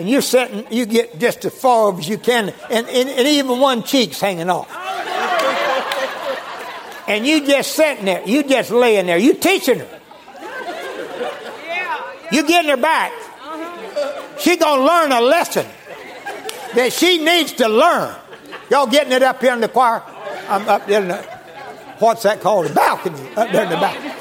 and 0.00 0.08
you're 0.08 0.22
sitting, 0.22 0.66
you 0.70 0.86
get 0.86 1.18
just 1.18 1.44
as 1.44 1.52
far 1.52 1.96
as 1.98 2.08
you 2.08 2.16
can, 2.16 2.48
and, 2.70 2.88
and, 2.88 3.08
and 3.08 3.28
even 3.28 3.60
one 3.60 3.82
cheek's 3.82 4.18
hanging 4.18 4.48
off. 4.48 4.74
and 7.06 7.26
you 7.26 7.46
just 7.46 7.72
sitting 7.72 8.06
there, 8.06 8.26
you 8.26 8.42
just 8.42 8.70
laying 8.70 9.04
there, 9.04 9.18
you 9.18 9.34
teaching 9.34 9.80
her. 9.80 10.00
You 12.32 12.46
getting 12.46 12.70
her 12.70 12.78
back. 12.78 13.12
She 14.38 14.56
gonna 14.56 14.82
learn 14.82 15.12
a 15.12 15.20
lesson 15.20 15.66
that 16.74 16.92
she 16.92 17.18
needs 17.18 17.52
to 17.54 17.68
learn. 17.68 18.14
Y'all 18.70 18.86
getting 18.86 19.12
it 19.12 19.22
up 19.22 19.40
here 19.40 19.52
in 19.52 19.60
the 19.60 19.68
choir? 19.68 20.02
I'm 20.48 20.68
up 20.68 20.86
there 20.86 21.02
in 21.02 21.08
the, 21.08 21.16
what's 21.98 22.22
that 22.22 22.40
called? 22.40 22.66
The 22.66 22.74
balcony, 22.74 23.20
up 23.36 23.50
there 23.50 23.64
in 23.64 23.70
the 23.70 23.76
back. 23.76 24.16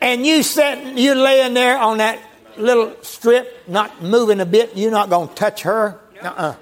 And 0.00 0.26
you 0.26 0.42
sitting, 0.42 0.98
you 0.98 1.14
laying 1.14 1.54
there 1.54 1.78
on 1.78 1.98
that 1.98 2.18
little 2.56 2.94
strip, 3.02 3.68
not 3.68 4.02
moving 4.02 4.40
a 4.40 4.46
bit, 4.46 4.76
you're 4.76 4.90
not 4.90 5.08
going 5.08 5.28
to 5.28 5.34
touch 5.34 5.62
her. 5.62 6.00
Uh-uh. 6.20 6.54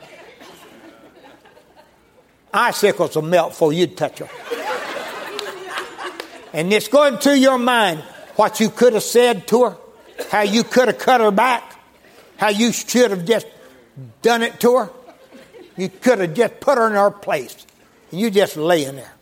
Icicles 2.53 3.14
will 3.14 3.22
melt 3.22 3.53
before 3.53 3.72
you'd 3.72 3.96
touch 3.96 4.18
her. 4.18 4.29
and 6.53 6.72
it's 6.72 6.88
going 6.88 7.18
through 7.18 7.35
your 7.35 7.59
mind 7.59 8.00
what 8.37 8.61
you 8.61 8.70
could 8.70 8.94
have 8.94 9.03
said 9.03 9.46
to 9.48 9.64
her, 9.64 9.76
how 10.31 10.42
you 10.42 10.64
could 10.64 10.88
have 10.88 10.98
cut 10.98 11.20
her 11.20 11.31
back, 11.31 11.80
how 12.40 12.48
you 12.48 12.72
should 12.72 13.11
have 13.11 13.26
just 13.26 13.46
done 14.22 14.42
it 14.42 14.59
to 14.61 14.79
her. 14.79 14.90
You 15.76 15.90
could 15.90 16.20
have 16.20 16.33
just 16.33 16.59
put 16.59 16.79
her 16.79 16.87
in 16.87 16.94
her 16.94 17.11
place. 17.11 17.66
And 18.11 18.18
you 18.18 18.31
just 18.31 18.57
laying 18.57 18.96
there. 18.96 19.12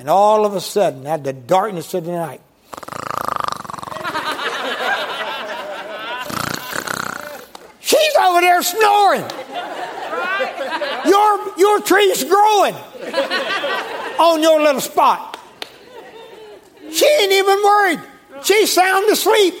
And 0.00 0.10
all 0.10 0.44
of 0.44 0.56
a 0.56 0.60
sudden, 0.60 1.06
at 1.06 1.22
the 1.22 1.32
darkness 1.32 1.94
of 1.94 2.04
the 2.04 2.10
night, 2.10 2.40
she's 7.78 8.16
over 8.20 8.40
there 8.40 8.60
snoring. 8.64 9.24
Your, 11.06 11.58
your 11.58 11.80
tree's 11.82 12.24
growing 12.24 12.74
on 14.18 14.42
your 14.42 14.60
little 14.60 14.80
spot. 14.80 15.38
She 16.90 17.06
ain't 17.06 17.32
even 17.32 17.62
worried. 17.62 18.00
She's 18.42 18.72
sound 18.72 19.08
asleep. 19.08 19.54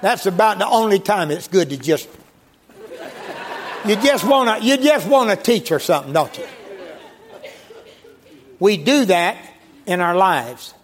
That's 0.00 0.26
about 0.26 0.58
the 0.58 0.66
only 0.66 0.98
time 0.98 1.30
it's 1.30 1.48
good 1.48 1.70
to 1.70 1.76
just 1.76 2.08
you 3.86 3.96
just 3.96 4.24
want 4.24 4.60
to 4.60 4.66
you 4.66 4.76
just 4.76 5.06
want 5.08 5.30
to 5.30 5.36
teach 5.36 5.68
her 5.68 5.78
something, 5.78 6.12
don't 6.12 6.36
you? 6.36 6.46
We 8.58 8.76
do 8.76 9.04
that 9.06 9.36
in 9.86 10.00
our 10.00 10.16
lives. 10.16 10.74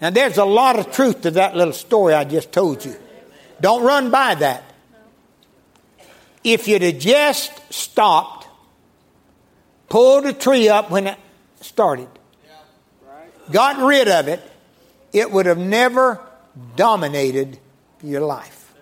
Now 0.00 0.10
there's 0.10 0.38
a 0.38 0.44
lot 0.44 0.78
of 0.78 0.92
truth 0.92 1.22
to 1.22 1.30
that 1.32 1.54
little 1.56 1.72
story 1.72 2.14
I 2.14 2.24
just 2.24 2.52
told 2.52 2.84
you. 2.84 2.96
Don't 3.60 3.84
run 3.84 4.10
by 4.10 4.34
that. 4.36 4.64
If 6.42 6.66
you'd 6.66 6.82
have 6.82 6.98
just 6.98 7.52
stopped, 7.72 8.48
pulled 9.90 10.24
the 10.24 10.32
tree 10.32 10.68
up 10.68 10.90
when 10.90 11.06
it 11.06 11.18
started, 11.60 12.08
got 13.52 13.78
rid 13.78 14.08
of 14.08 14.28
it, 14.28 14.40
it 15.12 15.30
would 15.30 15.44
have 15.44 15.58
never 15.58 16.18
dominated 16.76 17.58
your 18.02 18.22
life. 18.22 18.72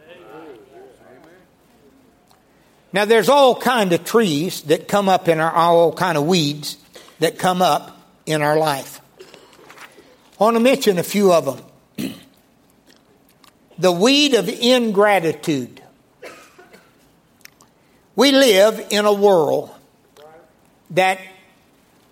Now 2.93 3.05
there's 3.05 3.29
all 3.29 3.55
kind 3.55 3.93
of 3.93 4.05
trees 4.05 4.63
that 4.63 4.89
come 4.89 5.09
up 5.09 5.29
in 5.29 5.41
our 5.41 5.53
all 5.53 5.93
kind 5.93 6.17
of 6.17 6.25
weeds 6.25 6.79
that 7.19 7.39
come 7.39 7.61
up 7.61 8.01
in 8.25 8.43
our 8.43 8.57
life. 8.57 9.01
I 10.41 10.45
want 10.45 10.57
to 10.57 10.61
mention 10.61 10.99
a 10.99 11.03
few 11.03 11.33
of 11.33 11.63
them. 11.97 12.15
the 13.79 13.93
weed 13.93 14.35
of 14.35 14.49
ingratitude. 14.49 15.83
We 18.17 18.33
live 18.33 18.87
in 18.91 19.05
a 19.05 19.13
world 19.13 19.71
that 20.91 21.21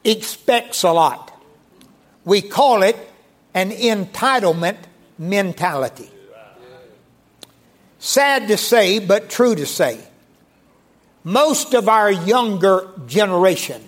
expects 0.04 0.82
a 0.82 0.92
lot. 0.92 1.32
We 2.24 2.42
call 2.42 2.82
it 2.82 2.96
an 3.54 3.70
entitlement 3.70 4.78
mentality. 5.18 6.10
Sad 8.06 8.46
to 8.46 8.56
say, 8.56 9.00
but 9.00 9.30
true 9.30 9.56
to 9.56 9.66
say. 9.66 9.98
Most 11.24 11.74
of 11.74 11.88
our 11.88 12.08
younger 12.08 12.88
generation 13.08 13.82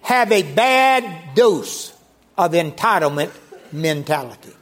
have 0.00 0.32
a 0.32 0.42
bad 0.42 1.34
dose 1.34 1.92
of 2.38 2.52
entitlement 2.52 3.32
mentality. 3.70 4.54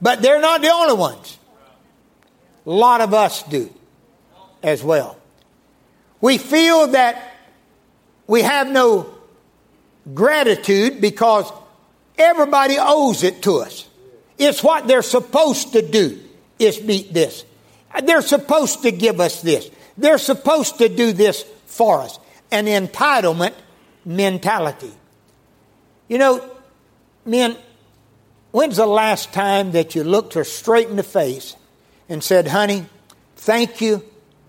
But 0.00 0.22
they're 0.22 0.40
not 0.40 0.62
the 0.62 0.68
only 0.68 0.94
ones. 0.94 1.36
A 2.64 2.70
lot 2.70 3.00
of 3.00 3.12
us 3.12 3.42
do 3.42 3.74
as 4.62 4.80
well. 4.80 5.16
We 6.20 6.38
feel 6.38 6.86
that 6.92 7.34
we 8.28 8.42
have 8.42 8.70
no 8.70 9.12
gratitude 10.14 11.00
because 11.00 11.52
everybody 12.16 12.76
owes 12.78 13.24
it 13.24 13.42
to 13.42 13.56
us. 13.56 13.88
It's 14.38 14.62
what 14.62 14.86
they're 14.86 15.02
supposed 15.02 15.72
to 15.72 15.82
do 15.82 16.20
is 16.60 16.78
beat 16.78 17.12
this. 17.12 17.44
They're 18.04 18.22
supposed 18.22 18.82
to 18.82 18.92
give 18.92 19.20
us 19.20 19.42
this. 19.42 19.70
They're 19.98 20.18
supposed 20.18 20.78
to 20.78 20.88
do 20.88 21.12
this 21.12 21.44
for 21.66 22.00
us. 22.00 22.18
An 22.52 22.66
entitlement 22.66 23.54
mentality. 24.04 24.92
You 26.08 26.18
know, 26.18 26.50
men, 27.24 27.56
when's 28.52 28.76
the 28.76 28.86
last 28.86 29.32
time 29.32 29.72
that 29.72 29.94
you 29.94 30.04
looked 30.04 30.34
her 30.34 30.44
straight 30.44 30.88
in 30.88 30.96
the 30.96 31.02
face 31.02 31.56
and 32.08 32.22
said, 32.22 32.48
honey, 32.48 32.86
thank 33.36 33.80
you 33.80 34.04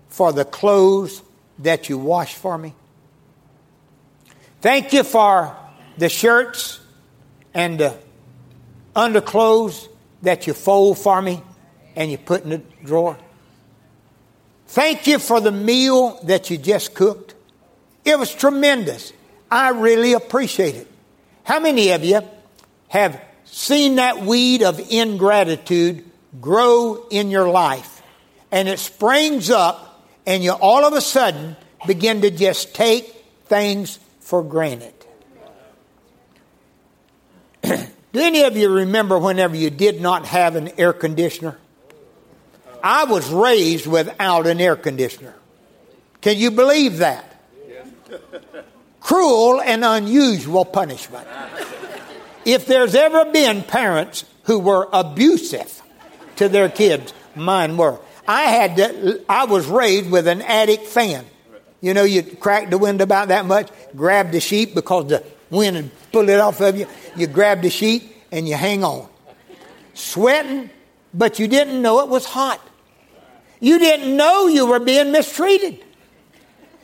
for 0.08 0.32
the 0.32 0.44
clothes 0.44 1.22
that 1.60 1.88
you 1.88 1.98
washed 1.98 2.36
for 2.36 2.58
me? 2.58 2.74
Thank 4.60 4.92
you 4.92 5.02
for 5.02 5.56
the 5.98 6.08
shirts 6.08 6.80
and 7.54 7.78
the 7.80 7.96
underclothes 8.94 9.88
that 10.22 10.46
you 10.46 10.54
fold 10.54 10.98
for 10.98 11.20
me 11.20 11.42
and 11.96 12.10
you 12.10 12.18
put 12.18 12.44
in 12.44 12.50
the 12.50 12.62
drawer. 12.84 13.18
Thank 14.68 15.06
you 15.06 15.18
for 15.18 15.40
the 15.40 15.52
meal 15.52 16.18
that 16.24 16.50
you 16.50 16.56
just 16.56 16.94
cooked. 16.94 17.34
It 18.04 18.18
was 18.18 18.34
tremendous. 18.34 19.12
I 19.50 19.70
really 19.70 20.14
appreciate 20.14 20.74
it. 20.76 20.90
How 21.44 21.60
many 21.60 21.90
of 21.90 22.04
you 22.04 22.22
have 22.88 23.20
seen 23.44 23.96
that 23.96 24.22
weed 24.22 24.62
of 24.62 24.80
ingratitude 24.90 26.04
grow 26.40 27.06
in 27.10 27.30
your 27.30 27.48
life 27.50 28.02
and 28.50 28.68
it 28.68 28.78
springs 28.78 29.50
up 29.50 30.06
and 30.26 30.42
you 30.42 30.52
all 30.52 30.84
of 30.84 30.94
a 30.94 31.00
sudden 31.00 31.56
begin 31.86 32.22
to 32.22 32.30
just 32.30 32.74
take 32.74 33.24
things 33.44 33.98
for 34.20 34.42
granted? 34.42 34.94
Do 37.62 38.20
any 38.20 38.42
of 38.42 38.56
you 38.56 38.70
remember 38.70 39.18
whenever 39.18 39.56
you 39.56 39.70
did 39.70 40.00
not 40.00 40.26
have 40.26 40.56
an 40.56 40.70
air 40.78 40.92
conditioner? 40.92 41.58
I 42.82 43.04
was 43.04 43.30
raised 43.30 43.86
without 43.86 44.46
an 44.46 44.60
air 44.60 44.76
conditioner. 44.76 45.34
Can 46.20 46.36
you 46.36 46.50
believe 46.50 46.98
that? 46.98 47.28
Cruel 49.00 49.60
and 49.60 49.84
unusual 49.84 50.64
punishment. 50.64 51.26
If 52.44 52.66
there's 52.66 52.94
ever 52.94 53.30
been 53.30 53.62
parents 53.62 54.24
who 54.44 54.58
were 54.58 54.88
abusive 54.92 55.82
to 56.36 56.48
their 56.48 56.68
kids, 56.68 57.12
mine 57.34 57.76
were. 57.76 57.98
I 58.26 58.42
had 58.42 58.76
to, 58.76 59.24
I 59.28 59.44
was 59.44 59.66
raised 59.66 60.10
with 60.10 60.26
an 60.28 60.42
attic 60.42 60.86
fan. 60.86 61.24
You 61.80 61.94
know, 61.94 62.04
you 62.04 62.22
crack 62.22 62.70
the 62.70 62.78
window 62.78 63.02
about 63.02 63.28
that 63.28 63.44
much, 63.46 63.68
grab 63.96 64.30
the 64.30 64.40
sheet 64.40 64.74
because 64.74 65.08
the 65.08 65.24
wind 65.50 65.76
and 65.76 65.90
pull 66.12 66.28
it 66.28 66.38
off 66.38 66.60
of 66.60 66.76
you. 66.76 66.86
You 67.16 67.26
grab 67.26 67.62
the 67.62 67.70
sheet 67.70 68.16
and 68.30 68.48
you 68.48 68.54
hang 68.54 68.84
on. 68.84 69.08
Sweating, 69.94 70.70
but 71.12 71.38
you 71.38 71.48
didn't 71.48 71.82
know 71.82 72.00
it 72.00 72.08
was 72.08 72.24
hot. 72.24 72.60
You 73.62 73.78
didn't 73.78 74.16
know 74.16 74.48
you 74.48 74.66
were 74.66 74.80
being 74.80 75.12
mistreated. 75.12 75.84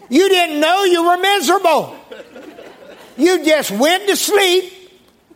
You 0.09 0.29
didn't 0.29 0.61
know 0.61 0.85
you 0.85 1.09
were 1.09 1.17
miserable. 1.17 1.97
You 3.17 3.45
just 3.45 3.73
went 3.73 4.07
to 4.07 4.15
sleep, 4.15 4.73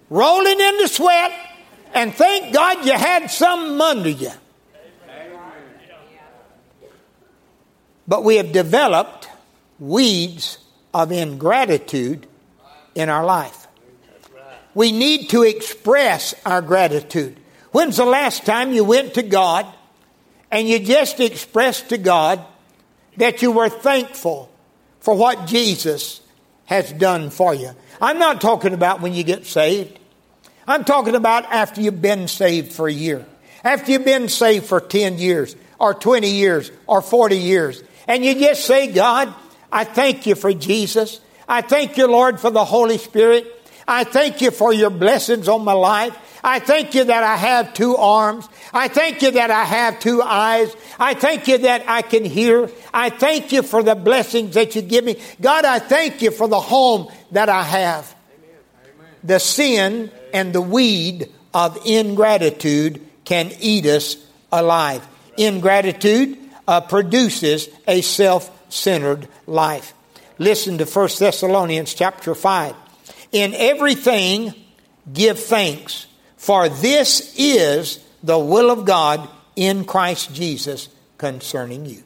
rolling 0.09 0.61
in 0.61 0.79
the 0.79 0.87
sweat, 0.87 1.33
and 1.95 2.15
thank 2.15 2.55
God 2.55 2.87
you 2.87 2.93
had 2.93 3.29
something 3.29 3.81
under 3.81 4.09
you. 4.09 4.31
But 8.07 8.23
we 8.23 8.37
have 8.37 8.53
developed 8.53 9.29
weeds 9.81 10.59
of 10.95 11.11
ingratitude 11.11 12.29
in 12.95 13.09
our 13.09 13.25
life. 13.25 13.67
We 14.75 14.93
need 14.93 15.31
to 15.31 15.43
express 15.43 16.37
our 16.47 16.63
gratitude. 16.63 17.37
When's 17.73 17.97
the 17.97 18.05
last 18.05 18.47
time 18.47 18.73
you 18.73 18.85
went 18.85 19.15
to 19.15 19.23
God 19.23 19.67
and 20.53 20.69
you 20.69 20.79
just 20.79 21.19
expressed 21.19 21.89
to 21.89 21.99
God 21.99 22.45
that 23.17 23.43
you 23.43 23.51
were 23.51 23.71
thankful 23.71 24.51
for 25.01 25.17
what 25.17 25.47
Jesus 25.47 26.21
has 26.67 26.93
done 26.93 27.31
for 27.31 27.55
you. 27.55 27.71
I'm 28.01 28.19
not 28.19 28.41
talking 28.41 28.75
about 28.75 29.01
when 29.01 29.15
you 29.15 29.25
get 29.25 29.47
saved. 29.47 29.99
I'm 30.67 30.85
talking 30.85 31.17
about 31.17 31.45
after 31.47 31.81
you've 31.81 32.03
been 32.03 32.29
saved 32.29 32.73
for 32.73 32.87
a 32.87 32.93
year, 32.93 33.27
after 33.65 33.93
you've 33.93 34.05
been 34.05 34.29
saved 34.29 34.67
for 34.67 34.81
10 34.81 35.19
years, 35.19 35.57
or 35.81 35.95
20 35.95 36.31
years, 36.31 36.71
or 36.87 37.03
40 37.03 37.37
years. 37.37 37.83
And 38.07 38.25
you 38.25 38.35
just 38.35 38.65
say, 38.65 38.93
God, 38.93 39.35
I 39.73 39.85
thank 39.85 40.27
you 40.27 40.35
for 40.37 40.53
Jesus. 40.53 41.21
I 41.49 41.63
thank 41.63 41.97
you, 41.97 42.07
Lord, 42.07 42.39
for 42.39 42.51
the 42.51 42.65
Holy 42.65 42.99
Spirit. 42.99 43.47
I 43.89 44.05
thank 44.05 44.41
you 44.41 44.53
for 44.53 44.73
your 44.73 44.91
blessings 44.91 45.49
on 45.49 45.65
my 45.65 45.73
life. 45.73 46.17
I 46.45 46.59
thank 46.59 46.95
you 46.95 47.05
that 47.05 47.23
I 47.23 47.37
have 47.37 47.73
two 47.73 47.97
arms. 47.97 48.49
I 48.73 48.89
thank 48.89 49.23
you 49.23 49.31
that 49.33 49.51
I 49.51 49.65
have 49.65 50.01
two 50.01 50.23
eyes. 50.23 50.75
I 50.99 51.15
thank 51.15 51.47
you 51.47 51.59
that 51.59 51.85
I 51.89 52.03
can 52.03 52.25
hear. 52.25 52.69
I 52.93 53.11
thank 53.11 53.53
you 53.53 53.63
for 53.63 53.83
the 53.83 53.95
blessings 53.95 54.55
that 54.55 54.75
you 54.75 54.83
give 54.83 55.05
me. 55.05 55.21
God, 55.41 55.65
I 55.65 55.79
thank 55.79 56.21
you 56.21 56.31
for 56.31 56.49
the 56.49 56.61
home 56.61 57.13
that 57.31 57.49
I 57.49 57.63
have. 57.63 58.15
Amen. 58.85 59.07
The 59.23 59.39
sin 59.39 60.11
and 60.35 60.53
the 60.53 60.61
weed 60.61 61.31
of 61.55 61.79
ingratitude 61.87 63.01
can 63.25 63.53
eat 63.61 63.87
us 63.87 64.17
alive. 64.51 65.07
Ingratitude 65.37 66.39
uh, 66.67 66.81
produces 66.81 67.69
a 67.87 68.01
self-centered 68.01 69.29
life. 69.47 69.95
Listen 70.39 70.79
to 70.79 70.85
1 70.85 71.09
Thessalonians 71.19 71.95
chapter 71.95 72.35
5. 72.35 72.75
In 73.31 73.55
everything 73.55 74.55
give 75.13 75.39
thanks 75.39 76.07
for 76.43 76.69
this 76.69 77.33
is 77.39 78.01
the 78.25 78.37
will 78.37 78.73
of 78.73 78.85
God 78.85 79.29
in 79.55 79.85
Christ 79.85 80.35
Jesus 80.35 80.89
concerning 81.17 81.87
you. 81.87 82.03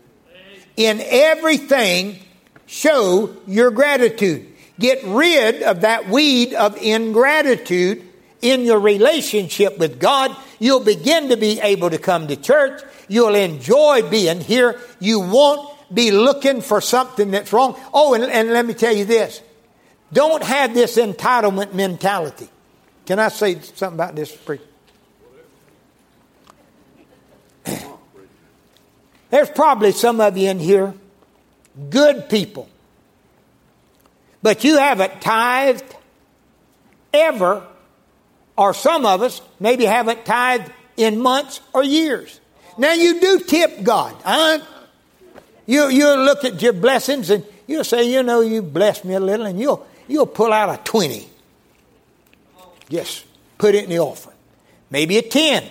In 0.77 1.01
everything, 1.03 2.18
show 2.66 3.35
your 3.46 3.70
gratitude. 3.70 4.46
Get 4.79 5.03
rid 5.05 5.62
of 5.62 5.81
that 5.81 6.11
weed 6.11 6.53
of 6.53 6.77
ingratitude 6.77 8.07
in 8.42 8.66
your 8.66 8.79
relationship 8.79 9.79
with 9.79 9.99
God. 9.99 10.37
You'll 10.59 10.85
begin 10.85 11.31
to 11.31 11.38
be 11.38 11.59
able 11.62 11.88
to 11.88 11.99
come 11.99 12.29
to 12.29 12.37
church. 12.37 12.83
You'll 13.09 13.37
enjoy 13.37 14.07
being 14.11 14.42
here. 14.42 14.79
You 15.01 15.20
won't 15.20 15.66
be 15.94 16.11
looking 16.11 16.61
for 16.61 16.83
something 16.83 17.31
that's 17.31 17.55
wrong. 17.55 17.81
Oh, 17.94 18.12
and, 18.12 18.25
and 18.25 18.51
let 18.51 18.66
me 18.66 18.75
tell 18.75 18.94
you 18.94 19.07
this. 19.07 19.40
Don't 20.12 20.42
have 20.42 20.75
this 20.75 20.99
entitlement 20.99 21.72
mentality. 21.72 22.51
Can 23.07 23.19
I 23.21 23.29
say 23.29 23.61
something 23.61 23.97
about 23.97 24.14
this? 24.16 24.37
There's 29.31 29.51
probably 29.51 29.92
some 29.92 30.21
of 30.21 30.37
you 30.37 30.51
in 30.51 30.59
here, 30.59 30.92
good 31.88 32.29
people, 32.29 32.69
but 34.42 34.64
you 34.64 34.77
haven't 34.77 35.21
tithed 35.21 35.95
ever, 37.14 37.64
or 38.57 38.75
some 38.75 39.07
of 39.07 39.23
us 39.23 39.40
maybe 39.61 39.85
haven't 39.85 40.25
tithed 40.25 40.73
in 40.97 41.21
months 41.21 41.61
or 41.73 41.85
years. 41.85 42.40
Now 42.77 42.92
you 42.92 43.21
do 43.21 43.38
tip 43.40 43.85
God. 43.85 44.16
Huh? 44.25 44.59
You 45.66 45.88
you'll 45.88 46.25
look 46.25 46.45
at 46.45 46.61
your 46.61 46.73
blessings 46.73 47.31
and 47.31 47.45
you'll 47.66 47.85
say, 47.85 48.11
you 48.11 48.23
know, 48.23 48.40
you 48.40 48.62
blessed 48.62 49.05
me 49.05 49.14
a 49.14 49.21
little, 49.21 49.47
and 49.47 49.61
you'll 49.61 49.87
you'll 50.09 50.27
pull 50.27 50.53
out 50.53 50.69
a 50.69 50.83
twenty. 50.83 51.29
Yes, 52.88 53.25
put 53.59 53.75
it 53.75 53.85
in 53.85 53.90
the 53.90 53.99
offering. 53.99 54.37
Maybe 54.90 55.18
a 55.18 55.22
10. 55.22 55.64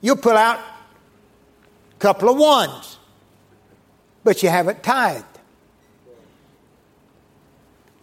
You'll 0.00 0.16
pull 0.16 0.36
out 0.36 0.58
a 0.58 1.98
couple 1.98 2.30
of 2.30 2.38
ones. 2.38 2.96
but 4.22 4.42
you 4.42 4.48
haven't 4.48 4.82
tithed. 4.82 5.24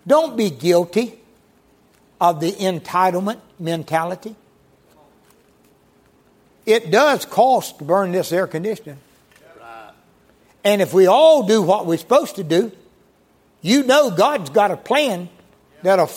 Don't 0.06 0.38
be 0.38 0.50
guilty 0.50 1.14
of 2.20 2.40
the 2.40 2.52
entitlement 2.52 3.40
mentality. 3.60 4.36
It 6.66 6.92
does 6.92 7.26
cost 7.26 7.80
to 7.80 7.84
burn 7.84 8.12
this 8.12 8.32
air 8.32 8.48
conditioning. 8.48 9.00
And 10.64 10.82
if 10.82 10.94
we 10.94 11.08
all 11.08 11.44
do 11.44 11.62
what 11.62 11.86
we're 11.86 11.98
supposed 11.98 12.36
to 12.38 12.44
do, 12.44 12.72
you 13.62 13.84
know 13.84 14.12
God's 14.12 14.50
got 14.50 14.72
a 14.72 14.78
plan 14.78 15.30
that'll 15.82 16.08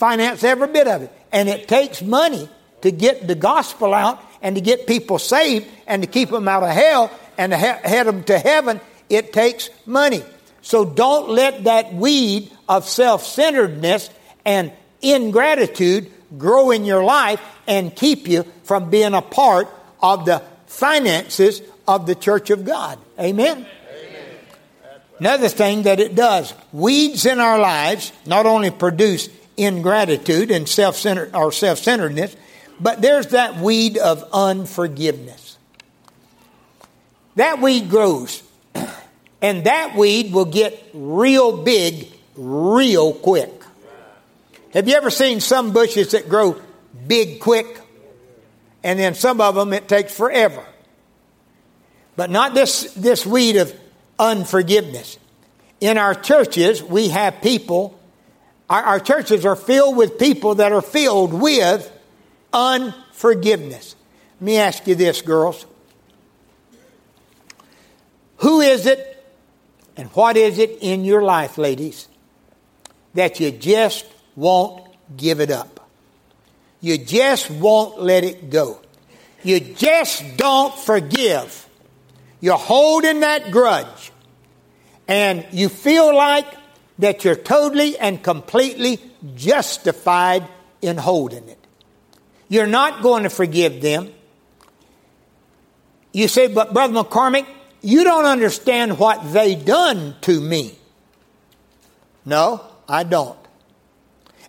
finance 0.00 0.42
every 0.42 0.68
bit 0.68 0.88
of 0.88 1.02
it. 1.02 1.12
And 1.30 1.46
it 1.46 1.68
takes 1.68 2.00
money 2.00 2.48
to 2.80 2.90
get 2.90 3.28
the 3.28 3.34
gospel 3.34 3.92
out 3.92 4.18
and 4.40 4.56
to 4.56 4.62
get 4.62 4.86
people 4.86 5.18
saved 5.18 5.68
and 5.86 6.02
to 6.02 6.08
keep 6.08 6.30
them 6.30 6.48
out 6.48 6.62
of 6.62 6.70
hell 6.70 7.10
and 7.36 7.52
to 7.52 7.58
head 7.58 8.06
them 8.06 8.24
to 8.24 8.38
heaven. 8.38 8.80
It 9.10 9.34
takes 9.34 9.68
money. 9.84 10.22
So 10.62 10.86
don't 10.86 11.28
let 11.28 11.64
that 11.64 11.92
weed 11.92 12.50
of 12.66 12.88
self 12.88 13.26
centeredness 13.26 14.08
and 14.46 14.72
ingratitude 15.02 16.10
grow 16.38 16.70
in 16.70 16.86
your 16.86 17.04
life 17.04 17.40
and 17.66 17.94
keep 17.94 18.26
you 18.26 18.44
from 18.64 18.88
being 18.88 19.12
a 19.12 19.22
part 19.22 19.68
of 20.02 20.24
the 20.24 20.42
finances 20.66 21.60
of 21.86 22.06
the 22.06 22.14
church 22.14 22.48
of 22.48 22.64
God. 22.64 22.98
Amen. 23.18 23.66
Another 25.18 25.48
thing 25.48 25.82
that 25.82 26.00
it 26.00 26.14
does, 26.14 26.54
weeds 26.72 27.26
in 27.26 27.40
our 27.40 27.58
lives 27.58 28.10
not 28.24 28.46
only 28.46 28.70
produce 28.70 29.28
ingratitude 29.60 30.50
and 30.50 30.68
self-centered 30.68 31.34
or 31.34 31.52
self-centeredness, 31.52 32.36
but 32.80 33.02
there's 33.02 33.28
that 33.28 33.56
weed 33.56 33.98
of 33.98 34.24
unforgiveness. 34.32 35.58
That 37.36 37.60
weed 37.60 37.90
grows, 37.90 38.42
and 39.42 39.64
that 39.64 39.94
weed 39.96 40.32
will 40.32 40.46
get 40.46 40.82
real 40.92 41.62
big 41.62 42.08
real 42.36 43.12
quick. 43.12 43.50
Have 44.72 44.88
you 44.88 44.94
ever 44.94 45.10
seen 45.10 45.40
some 45.40 45.72
bushes 45.72 46.12
that 46.12 46.28
grow 46.28 46.60
big 47.06 47.40
quick? 47.40 47.80
And 48.82 48.98
then 48.98 49.14
some 49.14 49.40
of 49.40 49.54
them 49.54 49.72
it 49.72 49.88
takes 49.88 50.14
forever. 50.14 50.64
But 52.16 52.30
not 52.30 52.54
this, 52.54 52.92
this 52.94 53.26
weed 53.26 53.56
of 53.56 53.74
unforgiveness. 54.18 55.18
In 55.80 55.98
our 55.98 56.14
churches, 56.14 56.82
we 56.82 57.08
have 57.08 57.42
people, 57.42 57.98
our, 58.70 58.82
our 58.84 59.00
churches 59.00 59.44
are 59.44 59.56
filled 59.56 59.96
with 59.96 60.18
people 60.18 60.54
that 60.54 60.72
are 60.72 60.80
filled 60.80 61.34
with 61.34 61.90
unforgiveness. 62.52 63.96
Let 64.40 64.42
me 64.42 64.56
ask 64.58 64.86
you 64.86 64.94
this, 64.94 65.20
girls. 65.20 65.66
Who 68.38 68.60
is 68.60 68.86
it 68.86 69.06
and 69.96 70.08
what 70.10 70.36
is 70.36 70.58
it 70.58 70.78
in 70.80 71.04
your 71.04 71.20
life, 71.20 71.58
ladies, 71.58 72.08
that 73.12 73.40
you 73.40 73.50
just 73.50 74.06
won't 74.36 74.86
give 75.16 75.40
it 75.40 75.50
up? 75.50 75.90
You 76.80 76.96
just 76.96 77.50
won't 77.50 78.00
let 78.00 78.24
it 78.24 78.50
go. 78.50 78.80
You 79.42 79.60
just 79.60 80.36
don't 80.36 80.74
forgive. 80.78 81.68
You're 82.40 82.56
holding 82.56 83.20
that 83.20 83.50
grudge. 83.50 84.12
And 85.08 85.44
you 85.50 85.68
feel 85.68 86.14
like 86.14 86.46
that 87.00 87.24
you're 87.24 87.36
totally 87.36 87.98
and 87.98 88.22
completely 88.22 89.00
justified 89.34 90.46
in 90.80 90.96
holding 90.96 91.48
it. 91.48 91.58
You're 92.48 92.66
not 92.66 93.02
going 93.02 93.24
to 93.24 93.30
forgive 93.30 93.80
them. 93.80 94.12
You 96.12 96.28
say, 96.28 96.48
but 96.48 96.72
Brother 96.72 96.94
McCormick, 96.94 97.46
you 97.82 98.04
don't 98.04 98.24
understand 98.24 98.98
what 98.98 99.32
they 99.32 99.54
done 99.54 100.16
to 100.22 100.40
me. 100.40 100.76
No, 102.24 102.64
I 102.88 103.04
don't. 103.04 103.38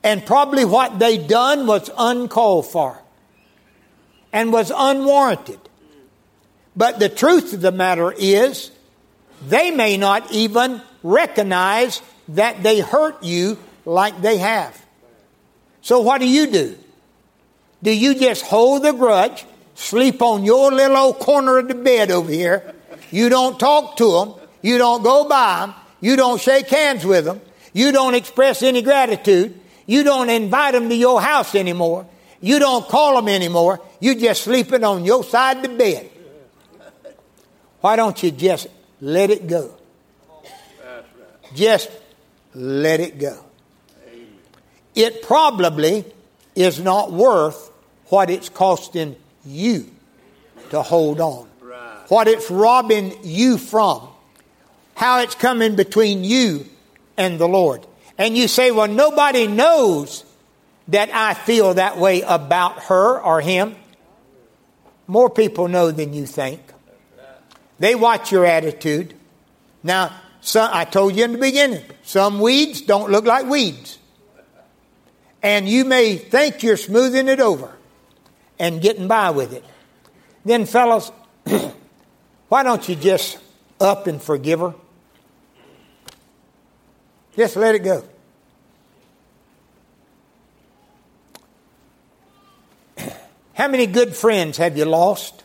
And 0.04 0.26
probably 0.26 0.66
what 0.66 0.98
they 0.98 1.18
done 1.18 1.68
was 1.68 1.90
uncalled 1.96 2.66
for 2.66 3.00
and 4.34 4.52
was 4.52 4.72
unwarranted. 4.76 5.60
But 6.76 7.00
the 7.00 7.10
truth 7.10 7.54
of 7.54 7.62
the 7.62 7.72
matter 7.72 8.12
is, 8.12 8.72
they 9.48 9.72
may 9.72 9.98
not 9.98 10.32
even 10.32 10.82
recognize 11.04 12.02
that 12.36 12.64
they 12.64 12.80
hurt 12.80 13.24
you 13.24 13.58
like 13.86 14.22
they 14.22 14.38
have. 14.38 14.80
So 15.82 16.00
what 16.02 16.20
do 16.20 16.28
you 16.28 16.48
do? 16.48 16.78
Do 17.84 17.92
you 17.92 18.16
just 18.16 18.46
hold 18.46 18.84
the 18.84 18.92
grudge, 18.92 19.46
sleep 19.74 20.22
on 20.22 20.44
your 20.44 20.72
little 20.72 20.98
old 20.98 21.20
corner 21.20 21.58
of 21.58 21.68
the 21.68 21.76
bed 21.76 22.12
over 22.12 22.32
here? 22.32 22.76
You 23.10 23.30
don't 23.30 23.60
talk 23.60 23.98
to 23.98 24.12
them. 24.12 24.34
You 24.62 24.78
don't 24.78 25.04
go 25.04 25.28
by 25.28 25.62
them. 25.62 25.76
You 26.00 26.16
don't 26.16 26.40
shake 26.40 26.68
hands 26.68 27.06
with 27.06 27.26
them. 27.26 27.42
You 27.74 27.92
don't 27.92 28.16
express 28.16 28.62
any 28.62 28.82
gratitude. 28.82 29.60
You 29.86 30.04
don't 30.04 30.30
invite 30.30 30.74
them 30.74 30.90
to 30.90 30.96
your 30.96 31.22
house 31.22 31.56
anymore. 31.56 32.06
You 32.40 32.60
don't 32.60 32.88
call 32.88 33.16
them 33.16 33.28
anymore. 33.28 33.82
You 34.00 34.16
just 34.16 34.44
sleeping 34.44 34.84
on 34.84 35.06
your 35.06 35.24
side 35.24 35.58
of 35.58 35.64
the 35.64 35.70
bed. 35.70 36.10
Why 37.82 37.96
don't 37.96 38.22
you 38.22 38.32
just 38.32 38.68
let 39.00 39.30
it 39.32 39.48
go? 39.48 39.74
Just 41.56 41.90
let 42.54 43.00
it 43.00 43.20
go. 43.20 43.44
It 44.96 45.22
probably 45.22 46.06
is 46.56 46.80
not 46.80 47.12
worth 47.12 47.72
what 48.08 48.30
it's 48.30 48.50
costing 48.50 49.16
you 49.46 49.90
to 50.70 50.82
hold 50.82 51.22
on. 51.22 51.48
What 52.10 52.28
it's 52.28 52.52
robbing 52.52 53.18
you 53.24 53.58
from. 53.58 54.10
How 54.96 55.22
it's 55.22 55.36
coming 55.36 55.76
between 55.76 56.24
you 56.24 56.66
and 57.18 57.40
the 57.40 57.48
Lord. 57.48 57.88
And 58.18 58.38
you 58.38 58.48
say, 58.48 58.72
well, 58.72 58.88
nobody 58.88 59.48
knows 59.48 60.26
that 60.90 61.10
I 61.14 61.34
feel 61.34 61.76
that 61.76 61.98
way 61.98 62.22
about 62.22 62.84
her 62.84 63.20
or 63.20 63.40
him. 63.40 63.76
More 65.08 65.30
people 65.30 65.70
know 65.70 65.92
than 65.92 66.14
you 66.14 66.26
think. 66.26 66.60
They 67.80 67.96
watch 67.96 68.32
your 68.32 68.46
attitude. 68.46 69.14
Now, 69.84 70.21
some, 70.42 70.70
I 70.74 70.86
told 70.86 71.16
you 71.16 71.24
in 71.24 71.34
the 71.34 71.38
beginning, 71.38 71.84
some 72.04 72.40
weeds 72.40 72.82
don't 72.82 73.12
look 73.12 73.26
like 73.26 73.46
weeds. 73.46 74.00
And 75.44 75.70
you 75.70 75.86
may 75.86 76.18
think 76.18 76.64
you're 76.64 76.78
smoothing 76.78 77.28
it 77.28 77.40
over 77.40 77.72
and 78.60 78.82
getting 78.82 79.08
by 79.08 79.30
with 79.30 79.54
it. 79.54 79.64
Then, 80.44 80.66
fellas, 80.66 81.12
why 82.50 82.64
don't 82.64 82.90
you 82.90 82.96
just 82.96 83.38
up 83.80 84.08
and 84.08 84.22
forgive 84.22 84.60
her? 84.60 84.74
Just 87.36 87.56
let 87.56 87.76
it 87.76 87.84
go. 87.84 88.04
How 93.54 93.68
many 93.68 93.86
good 93.86 94.16
friends 94.16 94.58
have 94.58 94.76
you 94.78 94.86
lost 94.86 95.44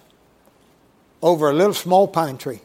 over 1.22 1.50
a 1.50 1.54
little 1.54 1.74
small 1.74 2.08
pine 2.08 2.38
tree? 2.38 2.60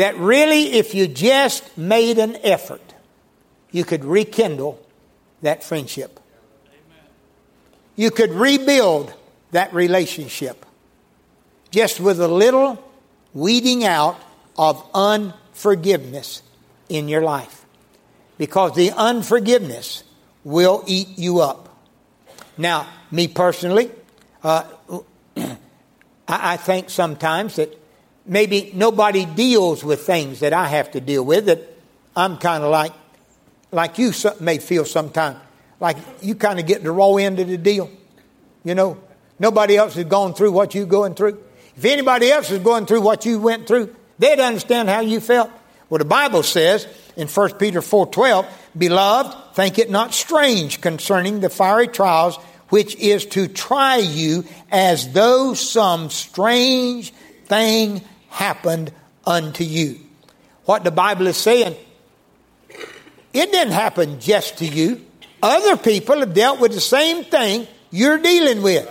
That 0.00 0.16
really, 0.16 0.72
if 0.72 0.94
you 0.94 1.06
just 1.06 1.76
made 1.76 2.16
an 2.16 2.38
effort, 2.42 2.94
you 3.70 3.84
could 3.84 4.02
rekindle 4.02 4.80
that 5.42 5.62
friendship. 5.62 6.18
You 7.96 8.10
could 8.10 8.30
rebuild 8.30 9.12
that 9.50 9.74
relationship 9.74 10.64
just 11.70 12.00
with 12.00 12.18
a 12.18 12.28
little 12.28 12.82
weeding 13.34 13.84
out 13.84 14.18
of 14.56 14.82
unforgiveness 14.94 16.40
in 16.88 17.06
your 17.06 17.20
life. 17.20 17.66
Because 18.38 18.74
the 18.74 18.92
unforgiveness 18.92 20.02
will 20.44 20.82
eat 20.86 21.18
you 21.18 21.40
up. 21.40 21.78
Now, 22.56 22.88
me 23.10 23.28
personally, 23.28 23.90
uh, 24.42 24.64
I, 26.26 26.56
think 26.56 26.88
sometimes 26.88 27.56
that 27.56 27.76
maybe 28.26 28.70
nobody 28.74 29.24
deals 29.24 29.84
with 29.84 30.06
things 30.06 30.40
that 30.40 30.52
I 30.52 30.66
have 30.66 30.90
to 30.92 31.00
deal 31.00 31.24
with. 31.24 31.46
That 31.46 31.60
I'm 32.16 32.38
kind 32.38 32.64
of 32.64 32.70
like, 32.70 32.92
like 33.70 33.98
you 33.98 34.12
may 34.40 34.58
feel 34.58 34.84
sometimes, 34.84 35.38
like 35.78 35.96
you 36.20 36.34
kind 36.34 36.58
of 36.58 36.66
get 36.66 36.82
the 36.82 36.92
raw 36.92 37.16
end 37.16 37.38
of 37.38 37.48
the 37.48 37.58
deal. 37.58 37.90
You 38.64 38.74
know, 38.74 38.98
nobody 39.38 39.76
else 39.76 39.94
has 39.94 40.04
gone 40.04 40.34
through 40.34 40.52
what 40.52 40.74
you're 40.74 40.86
going 40.86 41.14
through. 41.14 41.42
If 41.76 41.84
anybody 41.84 42.30
else 42.30 42.50
is 42.50 42.58
going 42.58 42.86
through 42.86 43.00
what 43.00 43.24
you 43.24 43.40
went 43.40 43.66
through, 43.66 43.94
they'd 44.18 44.40
understand 44.40 44.88
how 44.88 45.00
you 45.00 45.20
felt. 45.20 45.50
Well, 45.88 45.98
the 45.98 46.04
Bible 46.04 46.42
says 46.42 46.86
in 47.16 47.26
1 47.26 47.58
Peter 47.58 47.80
4:12, 47.80 48.46
"Beloved, 48.76 49.54
think 49.54 49.78
it 49.78 49.90
not 49.90 50.14
strange 50.14 50.80
concerning 50.80 51.40
the 51.40 51.48
fiery 51.48 51.88
trials 51.88 52.38
which 52.70 52.96
is 52.96 53.26
to 53.26 53.46
try 53.48 53.96
you 53.96 54.44
as 54.70 55.12
though 55.12 55.54
some 55.54 56.08
strange 56.08 57.12
thing 57.50 58.00
happened 58.30 58.92
unto 59.26 59.64
you." 59.64 60.00
What 60.64 60.84
the 60.84 60.90
Bible 60.90 61.26
is 61.26 61.36
saying, 61.36 61.76
it 63.32 63.52
didn't 63.52 63.72
happen 63.72 64.20
just 64.20 64.58
to 64.58 64.66
you. 64.66 65.04
Other 65.42 65.76
people 65.76 66.20
have 66.20 66.32
dealt 66.32 66.60
with 66.60 66.72
the 66.72 66.80
same 66.80 67.24
thing 67.24 67.66
you're 67.90 68.18
dealing 68.18 68.62
with. 68.62 68.88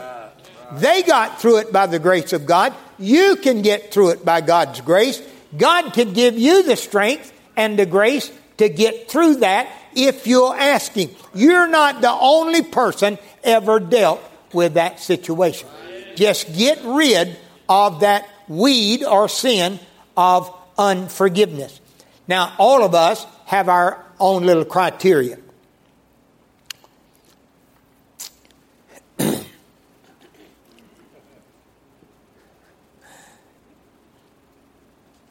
They 0.74 1.02
got 1.04 1.42
through 1.42 1.58
it 1.58 1.72
by 1.72 1.88
the 1.88 2.00
grace 2.00 2.34
of 2.34 2.46
God. 2.46 2.74
You 3.00 3.38
can 3.38 3.62
get 3.62 3.92
through 3.92 4.10
it 4.10 4.26
by 4.26 4.42
God's 4.42 4.82
grace. 4.82 5.22
God 5.58 5.94
can 5.94 6.14
give 6.14 6.38
you 6.38 6.64
the 6.64 6.76
strength 6.76 7.32
and 7.56 7.78
the 7.80 7.86
grace 7.86 8.32
to 8.58 8.70
get 8.70 9.10
through 9.10 9.36
that 9.38 9.68
if 9.96 10.28
you'll 10.28 10.54
ask 10.54 10.92
Him. 10.94 11.10
You're 11.34 11.68
not 11.68 12.02
the 12.02 12.12
only 12.12 12.62
person 12.62 13.18
ever 13.44 13.80
dealt 13.80 14.22
with 14.54 14.74
that 14.74 15.00
situation. 15.00 15.68
Just 16.16 16.54
get 16.56 16.80
rid 16.84 17.38
of 17.68 18.02
that 18.02 18.28
weed 18.50 19.04
or 19.04 19.30
sin 19.30 19.80
of 20.18 20.54
unforgiveness. 20.78 21.80
Now, 22.28 22.54
all 22.58 22.84
of 22.84 22.94
us 22.94 23.26
have 23.46 23.70
our 23.70 24.04
own 24.20 24.44
little 24.46 24.66
criteria. 24.66 25.38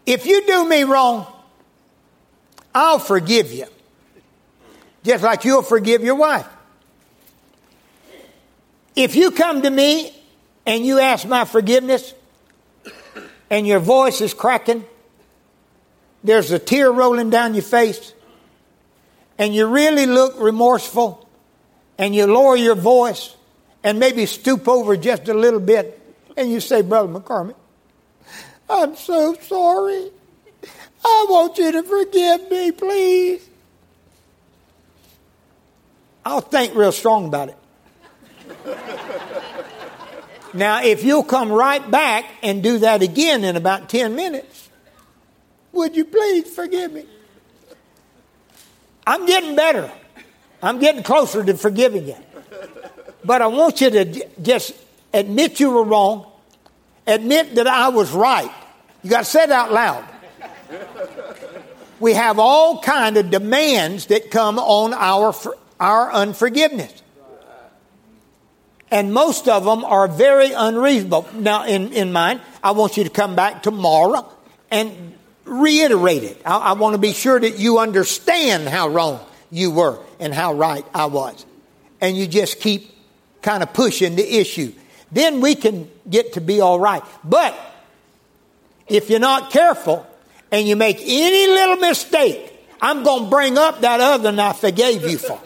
if 0.07 0.27
you 0.27 0.47
do 0.47 0.67
me 0.69 0.85
wrong, 0.85 1.27
I'll 2.75 2.99
forgive 2.99 3.53
you. 3.53 3.67
Just 5.05 5.23
like 5.23 5.45
you'll 5.45 5.63
forgive 5.63 6.03
your 6.03 6.15
wife. 6.15 6.47
If 8.95 9.15
you 9.15 9.31
come 9.31 9.63
to 9.63 9.71
me 9.71 10.13
and 10.67 10.85
you 10.85 10.99
ask 10.99 11.27
my 11.27 11.45
forgiveness 11.45 12.15
and 13.51 13.67
your 13.67 13.81
voice 13.81 14.21
is 14.21 14.35
cracking, 14.35 14.85
there's 16.23 16.51
a 16.51 16.59
tear 16.59 16.91
rolling 16.91 17.31
down 17.31 17.55
your 17.55 17.63
face, 17.63 18.13
and 19.39 19.55
you 19.55 19.67
really 19.67 20.07
look 20.07 20.35
remorseful, 20.41 21.29
and 21.97 22.15
you 22.15 22.27
lower 22.27 22.57
your 22.57 22.75
voice 22.75 23.35
and 23.83 23.99
maybe 23.99 24.27
stoop 24.27 24.69
over 24.69 24.97
just 24.97 25.29
a 25.29 25.35
little 25.35 25.61
bit, 25.61 26.01
and 26.37 26.51
you 26.51 26.61
say, 26.61 26.83
Brother 26.83 27.21
McCormick, 27.21 27.55
I'm 28.69 28.97
so 28.97 29.35
sorry. 29.35 30.11
I 31.05 31.27
want 31.29 31.57
you 31.59 31.73
to 31.73 31.83
forgive 31.83 32.51
me, 32.51 32.73
please. 32.73 33.49
I'll 36.25 36.41
think 36.41 36.75
real 36.75 36.93
strong 36.93 37.27
about 37.27 37.49
it. 37.51 37.57
Now, 40.59 40.83
if 40.83 41.05
you'll 41.05 41.25
come 41.25 41.51
right 41.51 41.89
back 41.91 42.25
and 42.43 42.63
do 42.63 42.79
that 42.79 43.03
again 43.03 43.45
in 43.45 43.57
about 43.57 43.89
10 43.89 44.15
minutes, 44.15 44.69
would 45.73 45.97
you 45.97 46.05
please 46.05 46.53
forgive 46.55 46.93
me? 46.93 47.05
I'm 49.07 49.27
getting 49.27 49.57
better. 49.57 49.91
I'm 50.63 50.79
getting 50.79 51.03
closer 51.03 51.45
to 51.45 51.55
forgiving 51.55 52.09
you. 52.09 52.17
But 53.25 53.43
I 53.43 53.47
want 53.47 53.81
you 53.81 53.91
to 53.91 54.29
just 54.43 54.73
admit 55.13 55.61
you 55.61 55.71
were 55.71 55.85
wrong, 55.85 56.31
admit 57.07 57.55
that 57.57 57.67
I 57.67 57.89
was 57.89 58.13
right. 58.13 58.51
You 59.03 59.11
got 59.11 59.21
to 59.21 59.25
say 59.25 59.45
it 59.45 59.51
out 59.51 59.73
loud. 59.73 60.05
We 62.01 62.15
have 62.15 62.39
all 62.39 62.81
kind 62.81 63.17
of 63.17 63.31
demands 63.31 64.07
that 64.07 64.31
come 64.31 64.59
on 64.59 64.95
our 64.95 65.35
our 65.81 66.13
unforgiveness. 66.13 67.03
And 68.91 69.13
most 69.13 69.49
of 69.49 69.65
them 69.65 69.85
are 69.85 70.09
very 70.09 70.53
unreasonable. 70.53 71.29
Now, 71.35 71.65
in, 71.65 71.93
in 71.93 72.13
mine, 72.13 72.41
I 72.63 72.71
want 72.73 72.97
you 72.97 73.05
to 73.05 73.11
come 73.11 73.37
back 73.37 73.63
tomorrow 73.63 74.31
and 74.71 75.15
reiterate 75.45 76.23
it. 76.23 76.41
I, 76.45 76.59
I 76.59 76.73
want 76.73 76.95
to 76.95 76.99
be 76.99 77.13
sure 77.13 77.39
that 77.39 77.59
you 77.59 77.79
understand 77.79 78.69
how 78.69 78.89
wrong 78.89 79.21
you 79.51 79.71
were 79.71 79.99
and 80.19 80.33
how 80.33 80.55
right 80.55 80.85
I 80.95 81.07
was. 81.07 81.45
And 82.01 82.17
you 82.17 82.27
just 82.27 82.61
keep 82.61 82.95
kind 83.43 83.63
of 83.63 83.73
pushing 83.73 84.17
the 84.17 84.39
issue. 84.39 84.73
Then 85.13 85.41
we 85.41 85.55
can 85.55 85.91
get 86.09 86.35
to 86.35 86.41
be 86.41 86.61
all 86.61 86.81
right. 86.81 87.03
But 87.25 87.59
if 88.87 89.11
you're 89.11 89.21
not 89.21 89.51
careful 89.51 90.07
and 90.51 90.67
you 90.67 90.77
make 90.77 90.99
any 91.03 91.47
little 91.47 91.77
mistake, 91.77 92.55
I'm 92.81 93.03
going 93.03 93.25
to 93.25 93.31
bring 93.31 93.59
up 93.59 93.81
that 93.83 94.01
other 94.01 94.31
one 94.31 94.39
I 94.39 94.53
forgave 94.53 95.03
you 95.03 95.19
for 95.19 95.41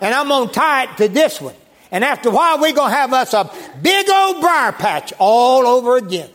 and 0.00 0.14
I'm 0.14 0.28
going 0.28 0.48
to 0.48 0.54
tie 0.54 0.84
it 0.84 0.96
to 0.98 1.08
this 1.08 1.40
one. 1.40 1.54
And 1.90 2.04
after 2.04 2.28
a 2.28 2.32
while, 2.32 2.60
we're 2.60 2.72
going 2.72 2.90
to 2.90 2.96
have 2.96 3.12
us 3.12 3.32
a 3.32 3.50
big 3.80 4.08
old 4.10 4.40
briar 4.40 4.72
patch 4.72 5.12
all 5.18 5.66
over 5.66 5.96
again. 5.96 6.30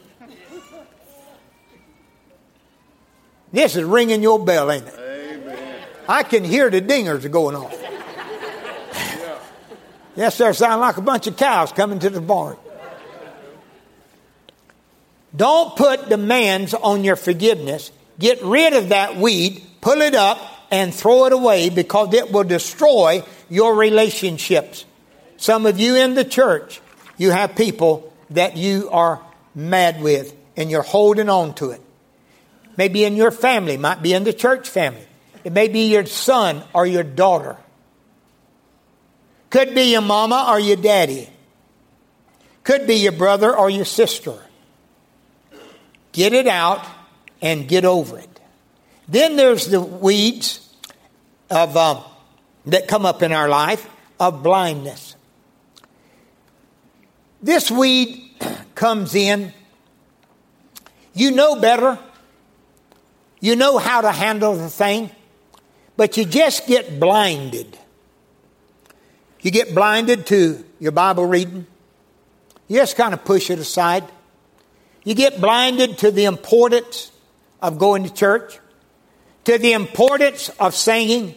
This 3.52 3.76
is 3.76 3.84
ringing 3.84 4.24
your 4.24 4.44
bell, 4.44 4.72
ain't 4.72 4.88
it? 4.88 4.96
Amen. 4.96 5.76
I 6.10 6.24
can 6.24 6.44
hear 6.44 6.72
the 6.72 6.82
dingers 6.82 7.30
going 7.30 7.56
off. 7.56 7.72
Yeah. 7.80 9.40
yes, 10.16 10.36
sir. 10.36 10.54
Sound 10.54 10.82
like 10.82 10.98
a 10.98 11.02
bunch 11.02 11.28
of 11.28 11.38
cows 11.38 11.72
coming 11.72 12.00
to 12.00 12.10
the 12.10 12.20
barn. 12.20 12.58
Don't 15.36 15.76
put 15.76 16.10
demands 16.10 16.74
on 16.74 17.04
your 17.04 17.16
forgiveness. 17.16 17.92
Get 18.18 18.42
rid 18.44 18.74
of 18.74 18.90
that 18.90 19.18
weed, 19.18 19.64
pull 19.82 20.02
it 20.02 20.16
up, 20.16 20.40
and 20.72 20.94
throw 20.94 21.26
it 21.26 21.34
away 21.34 21.70
because 21.70 22.14
it 22.14 22.32
will 22.32 22.44
destroy 22.44 23.24
your 23.50 23.76
relationships. 23.76 24.86
Some 25.44 25.66
of 25.66 25.78
you 25.78 25.98
in 25.98 26.14
the 26.14 26.24
church, 26.24 26.80
you 27.18 27.32
have 27.32 27.58
people 27.58 28.14
that 28.30 28.56
you 28.56 28.90
are 28.92 29.22
mad 29.54 30.00
with 30.02 30.34
and 30.56 30.72
you're 30.72 30.84
holding 30.84 31.28
on 31.28 31.54
to 31.56 31.72
it. 31.72 31.82
Maybe 32.78 33.04
in 33.04 33.18
your 33.18 33.30
family, 33.30 33.76
might 33.76 34.02
be 34.02 34.14
in 34.14 34.24
the 34.24 34.32
church 34.32 34.70
family. 34.70 35.06
It 35.44 35.52
may 35.52 35.68
be 35.68 35.92
your 35.92 36.06
son 36.06 36.64
or 36.72 36.86
your 36.86 37.04
daughter. 37.04 37.58
Could 39.50 39.76
be 39.76 39.92
your 39.92 40.00
mama 40.00 40.46
or 40.48 40.62
your 40.62 40.78
daddy. 40.78 41.28
Could 42.64 42.88
be 42.88 42.96
your 42.96 43.12
brother 43.12 43.54
or 43.54 43.70
your 43.70 43.84
sister. 43.84 44.40
Get 46.14 46.32
it 46.32 46.48
out 46.48 46.86
and 47.42 47.68
get 47.68 47.84
over 47.84 48.18
it. 48.18 48.40
Then 49.10 49.36
there's 49.36 49.68
the 49.68 49.82
weeds 49.82 50.74
of 51.50 51.76
um, 51.76 52.02
that 52.68 52.88
come 52.88 53.06
up 53.06 53.22
in 53.22 53.34
our 53.34 53.50
life 53.50 53.86
of 54.22 54.42
blindness. 54.42 55.18
This 57.44 57.70
weed 57.70 58.32
comes 58.76 59.14
in. 59.14 59.54
You 61.14 61.32
know 61.32 61.60
better. 61.60 62.00
You 63.42 63.58
know 63.58 63.78
how 63.78 64.00
to 64.00 64.12
handle 64.12 64.56
the 64.56 64.70
thing, 64.70 65.12
but 65.98 66.16
you 66.16 66.24
just 66.24 66.66
get 66.66 67.02
blinded. 67.02 67.78
You 69.42 69.52
get 69.52 69.76
blinded 69.76 70.26
to 70.28 70.64
your 70.80 70.94
Bible 70.94 71.26
reading. 71.26 71.68
You 72.70 72.78
just 72.78 72.96
kind 72.96 73.14
of 73.14 73.26
push 73.26 73.50
it 73.50 73.60
aside. 73.60 74.06
You 75.04 75.14
get 75.14 75.42
blinded 75.42 75.98
to 75.98 76.12
the 76.12 76.24
importance 76.24 77.12
of 77.62 77.78
going 77.78 78.04
to 78.06 78.14
church, 78.14 78.58
to 79.44 79.58
the 79.58 79.74
importance 79.74 80.48
of 80.62 80.74
singing, 80.74 81.36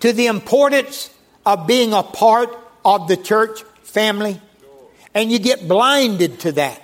to 0.00 0.14
the 0.14 0.26
importance 0.26 1.10
of 1.44 1.66
being 1.66 1.92
a 1.92 2.02
part 2.02 2.48
of 2.82 3.06
the 3.08 3.18
church 3.18 3.62
family. 3.82 4.40
And 5.18 5.32
you 5.32 5.40
get 5.40 5.66
blinded 5.66 6.38
to 6.40 6.52
that. 6.52 6.80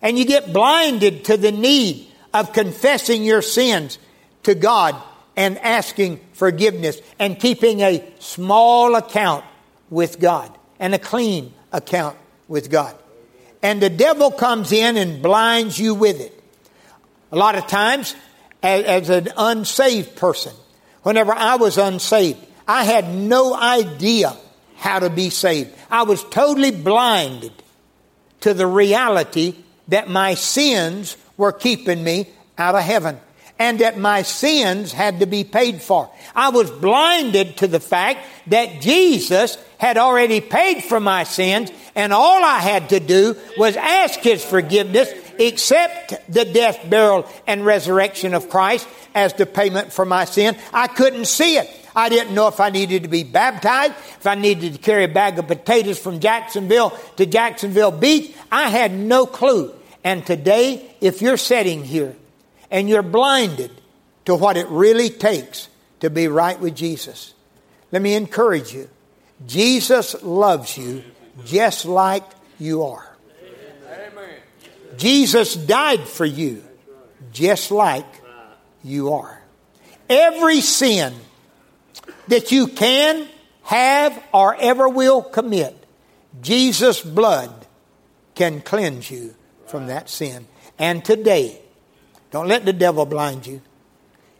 And 0.00 0.16
you 0.16 0.24
get 0.24 0.52
blinded 0.52 1.24
to 1.24 1.36
the 1.36 1.50
need 1.50 2.06
of 2.32 2.52
confessing 2.52 3.24
your 3.24 3.42
sins 3.42 3.98
to 4.44 4.54
God 4.54 4.94
and 5.34 5.58
asking 5.58 6.20
forgiveness 6.32 7.00
and 7.18 7.40
keeping 7.40 7.80
a 7.80 8.04
small 8.20 8.94
account 8.94 9.44
with 9.90 10.20
God 10.20 10.56
and 10.78 10.94
a 10.94 10.98
clean 10.98 11.52
account 11.72 12.16
with 12.46 12.70
God. 12.70 12.94
And 13.62 13.82
the 13.82 13.90
devil 13.90 14.30
comes 14.30 14.70
in 14.70 14.96
and 14.96 15.20
blinds 15.20 15.76
you 15.76 15.94
with 15.94 16.20
it. 16.20 16.32
A 17.32 17.36
lot 17.36 17.56
of 17.56 17.66
times, 17.66 18.14
as, 18.62 18.84
as 18.84 19.10
an 19.10 19.32
unsaved 19.36 20.14
person, 20.14 20.52
Whenever 21.06 21.32
I 21.32 21.54
was 21.54 21.78
unsaved, 21.78 22.44
I 22.66 22.82
had 22.82 23.14
no 23.14 23.54
idea 23.54 24.36
how 24.86 25.00
to 25.00 25.10
be 25.10 25.30
saved. 25.30 25.74
I 25.90 26.04
was 26.04 26.22
totally 26.30 26.70
blinded 26.70 27.52
to 28.42 28.54
the 28.54 28.68
reality 28.68 29.56
that 29.88 30.08
my 30.08 30.34
sins 30.34 31.16
were 31.36 31.50
keeping 31.50 32.04
me 32.04 32.28
out 32.56 32.76
of 32.76 32.82
heaven 32.82 33.18
and 33.58 33.80
that 33.80 33.98
my 33.98 34.22
sins 34.22 34.92
had 34.92 35.18
to 35.20 35.26
be 35.26 35.42
paid 35.42 35.82
for. 35.82 36.08
I 36.36 36.50
was 36.50 36.70
blinded 36.70 37.56
to 37.58 37.66
the 37.66 37.80
fact 37.80 38.20
that 38.46 38.80
Jesus 38.80 39.58
had 39.78 39.96
already 39.98 40.40
paid 40.40 40.84
for 40.84 41.00
my 41.00 41.24
sins 41.24 41.72
and 41.96 42.12
all 42.12 42.44
I 42.44 42.58
had 42.58 42.90
to 42.90 43.00
do 43.00 43.36
was 43.56 43.76
ask 43.76 44.20
His 44.20 44.44
forgiveness, 44.44 45.12
accept 45.40 46.14
the 46.32 46.44
death, 46.44 46.88
burial, 46.88 47.28
and 47.48 47.66
resurrection 47.66 48.34
of 48.34 48.48
Christ 48.48 48.86
as 49.16 49.32
the 49.32 49.46
payment 49.46 49.92
for 49.92 50.04
my 50.04 50.26
sin. 50.26 50.56
I 50.72 50.86
couldn't 50.86 51.24
see 51.24 51.56
it. 51.56 51.85
I 51.96 52.10
didn't 52.10 52.34
know 52.34 52.46
if 52.46 52.60
I 52.60 52.68
needed 52.68 53.04
to 53.04 53.08
be 53.08 53.24
baptized, 53.24 53.94
if 54.18 54.26
I 54.26 54.34
needed 54.34 54.74
to 54.74 54.78
carry 54.78 55.04
a 55.04 55.08
bag 55.08 55.38
of 55.38 55.46
potatoes 55.46 55.98
from 55.98 56.20
Jacksonville 56.20 56.90
to 57.16 57.24
Jacksonville 57.24 57.90
Beach. 57.90 58.34
I 58.52 58.68
had 58.68 58.92
no 58.92 59.24
clue. 59.24 59.74
And 60.04 60.24
today, 60.24 60.94
if 61.00 61.22
you're 61.22 61.38
sitting 61.38 61.82
here 61.82 62.14
and 62.70 62.86
you're 62.86 63.02
blinded 63.02 63.70
to 64.26 64.34
what 64.34 64.58
it 64.58 64.68
really 64.68 65.08
takes 65.08 65.68
to 66.00 66.10
be 66.10 66.28
right 66.28 66.60
with 66.60 66.76
Jesus, 66.76 67.32
let 67.90 68.02
me 68.02 68.14
encourage 68.14 68.74
you. 68.74 68.90
Jesus 69.46 70.22
loves 70.22 70.76
you 70.76 71.02
just 71.46 71.86
like 71.86 72.24
you 72.58 72.82
are. 72.82 73.16
Jesus 74.98 75.54
died 75.54 76.06
for 76.06 76.24
you 76.24 76.62
just 77.32 77.70
like 77.70 78.06
you 78.84 79.14
are. 79.14 79.42
Every 80.08 80.60
sin 80.60 81.14
that 82.28 82.52
you 82.52 82.66
can, 82.66 83.28
have, 83.64 84.22
or 84.32 84.56
ever 84.56 84.88
will 84.88 85.22
commit, 85.22 85.76
Jesus' 86.40 87.00
blood 87.00 87.66
can 88.34 88.60
cleanse 88.60 89.10
you 89.10 89.34
from 89.66 89.86
that 89.86 90.08
sin. 90.08 90.46
And 90.78 91.04
today, 91.04 91.60
don't 92.30 92.48
let 92.48 92.64
the 92.64 92.72
devil 92.72 93.06
blind 93.06 93.46
you. 93.46 93.62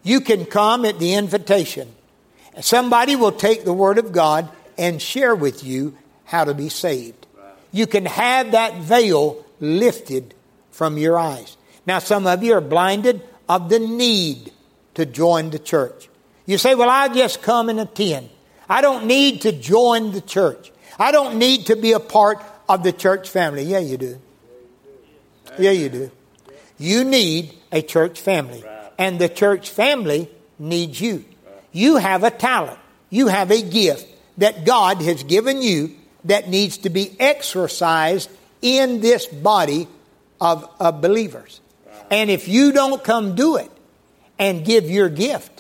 You 0.03 0.21
can 0.21 0.45
come 0.45 0.85
at 0.85 0.99
the 0.99 1.15
invitation. 1.15 1.93
Somebody 2.61 3.17
will 3.17 3.33
take 3.33 3.65
the 3.65 3.73
Word 3.73 3.99
of 3.99 4.13
God 4.13 4.49
and 4.79 5.01
share 5.01 5.35
with 5.35 5.65
you 5.65 5.97
how 6.25 6.45
to 6.45 6.55
be 6.55 6.69
saved. 6.69 7.27
You 7.73 7.87
can 7.87 8.07
have 8.07 8.53
that 8.53 8.77
veil 8.77 9.45
lifted 9.61 10.35
from 10.71 10.99
your 10.99 11.19
eyes. 11.19 11.57
Now, 11.87 11.99
some 11.99 12.27
of 12.27 12.43
you 12.43 12.55
are 12.55 12.61
blinded 12.61 13.23
of 13.49 13.69
the 13.69 13.79
need 13.79 14.53
to 14.95 15.07
join 15.07 15.51
the 15.51 15.59
church. 15.59 16.09
You 16.47 16.59
say, 16.59 16.75
Well, 16.75 16.89
I 16.89 17.09
just 17.09 17.43
come 17.43 17.69
and 17.69 17.81
attend. 17.81 18.31
I 18.69 18.81
don't 18.81 19.07
need 19.07 19.43
to 19.43 19.53
join 19.53 20.13
the 20.13 20.21
church. 20.21 20.73
I 20.99 21.13
don't 21.13 21.39
need 21.39 21.67
to 21.67 21.77
be 21.77 21.93
a 21.93 22.01
part 22.01 22.43
of 22.69 22.83
the 22.83 22.93
church 22.93 23.29
family. 23.29 23.63
Yeah, 23.63 23.79
you 23.79 23.97
do. 23.97 24.21
Yeah, 25.59 25.71
you 25.71 25.89
do. 25.89 26.11
You 26.79 27.05
need 27.05 27.55
a 27.71 27.83
church 27.83 28.21
family. 28.21 28.65
And 28.99 29.19
the 29.19 29.29
church 29.29 29.71
family 29.71 30.31
needs 30.59 31.01
you. 31.01 31.25
You 31.73 31.97
have 31.97 32.25
a 32.25 32.31
talent. 32.31 32.79
You 33.11 33.29
have 33.29 33.51
a 33.51 33.63
gift 33.63 34.07
that 34.39 34.65
God 34.65 35.01
has 35.03 35.23
given 35.23 35.63
you 35.63 35.95
that 36.25 36.49
needs 36.49 36.79
to 36.79 36.91
be 36.91 37.15
exercised 37.21 38.31
in 38.63 39.01
this 39.01 39.27
body 39.27 39.87
of, 40.41 40.69
of 40.81 41.01
believers. 41.01 41.61
And 42.11 42.31
if 42.31 42.49
you 42.49 42.73
don't 42.73 43.03
come 43.03 43.35
do 43.35 43.57
it 43.57 43.71
and 44.39 44.65
give 44.65 44.91
your 44.91 45.09
gift 45.09 45.56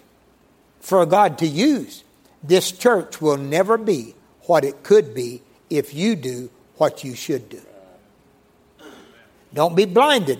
for 0.86 1.04
God 1.04 1.38
to 1.38 1.46
use, 1.48 2.04
this 2.44 2.70
church 2.70 3.20
will 3.20 3.36
never 3.36 3.76
be 3.76 4.14
what 4.42 4.64
it 4.64 4.84
could 4.84 5.14
be 5.14 5.42
if 5.68 5.92
you 5.92 6.14
do 6.14 6.48
what 6.76 7.02
you 7.02 7.16
should 7.16 7.48
do. 7.48 7.60
Don't 9.52 9.74
be 9.74 9.84
blinded 9.84 10.38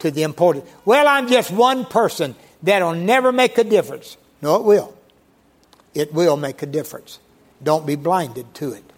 to 0.00 0.10
the 0.10 0.24
importance. 0.24 0.68
Well, 0.84 1.06
I'm 1.06 1.28
just 1.28 1.52
one 1.52 1.84
person. 1.84 2.34
That'll 2.64 2.94
never 2.94 3.30
make 3.30 3.58
a 3.58 3.64
difference. 3.64 4.16
No, 4.42 4.56
it 4.56 4.64
will. 4.64 4.92
It 5.94 6.12
will 6.12 6.36
make 6.36 6.62
a 6.62 6.66
difference. 6.66 7.20
Don't 7.62 7.86
be 7.86 7.94
blinded 7.94 8.52
to 8.54 8.72
it. 8.72 8.92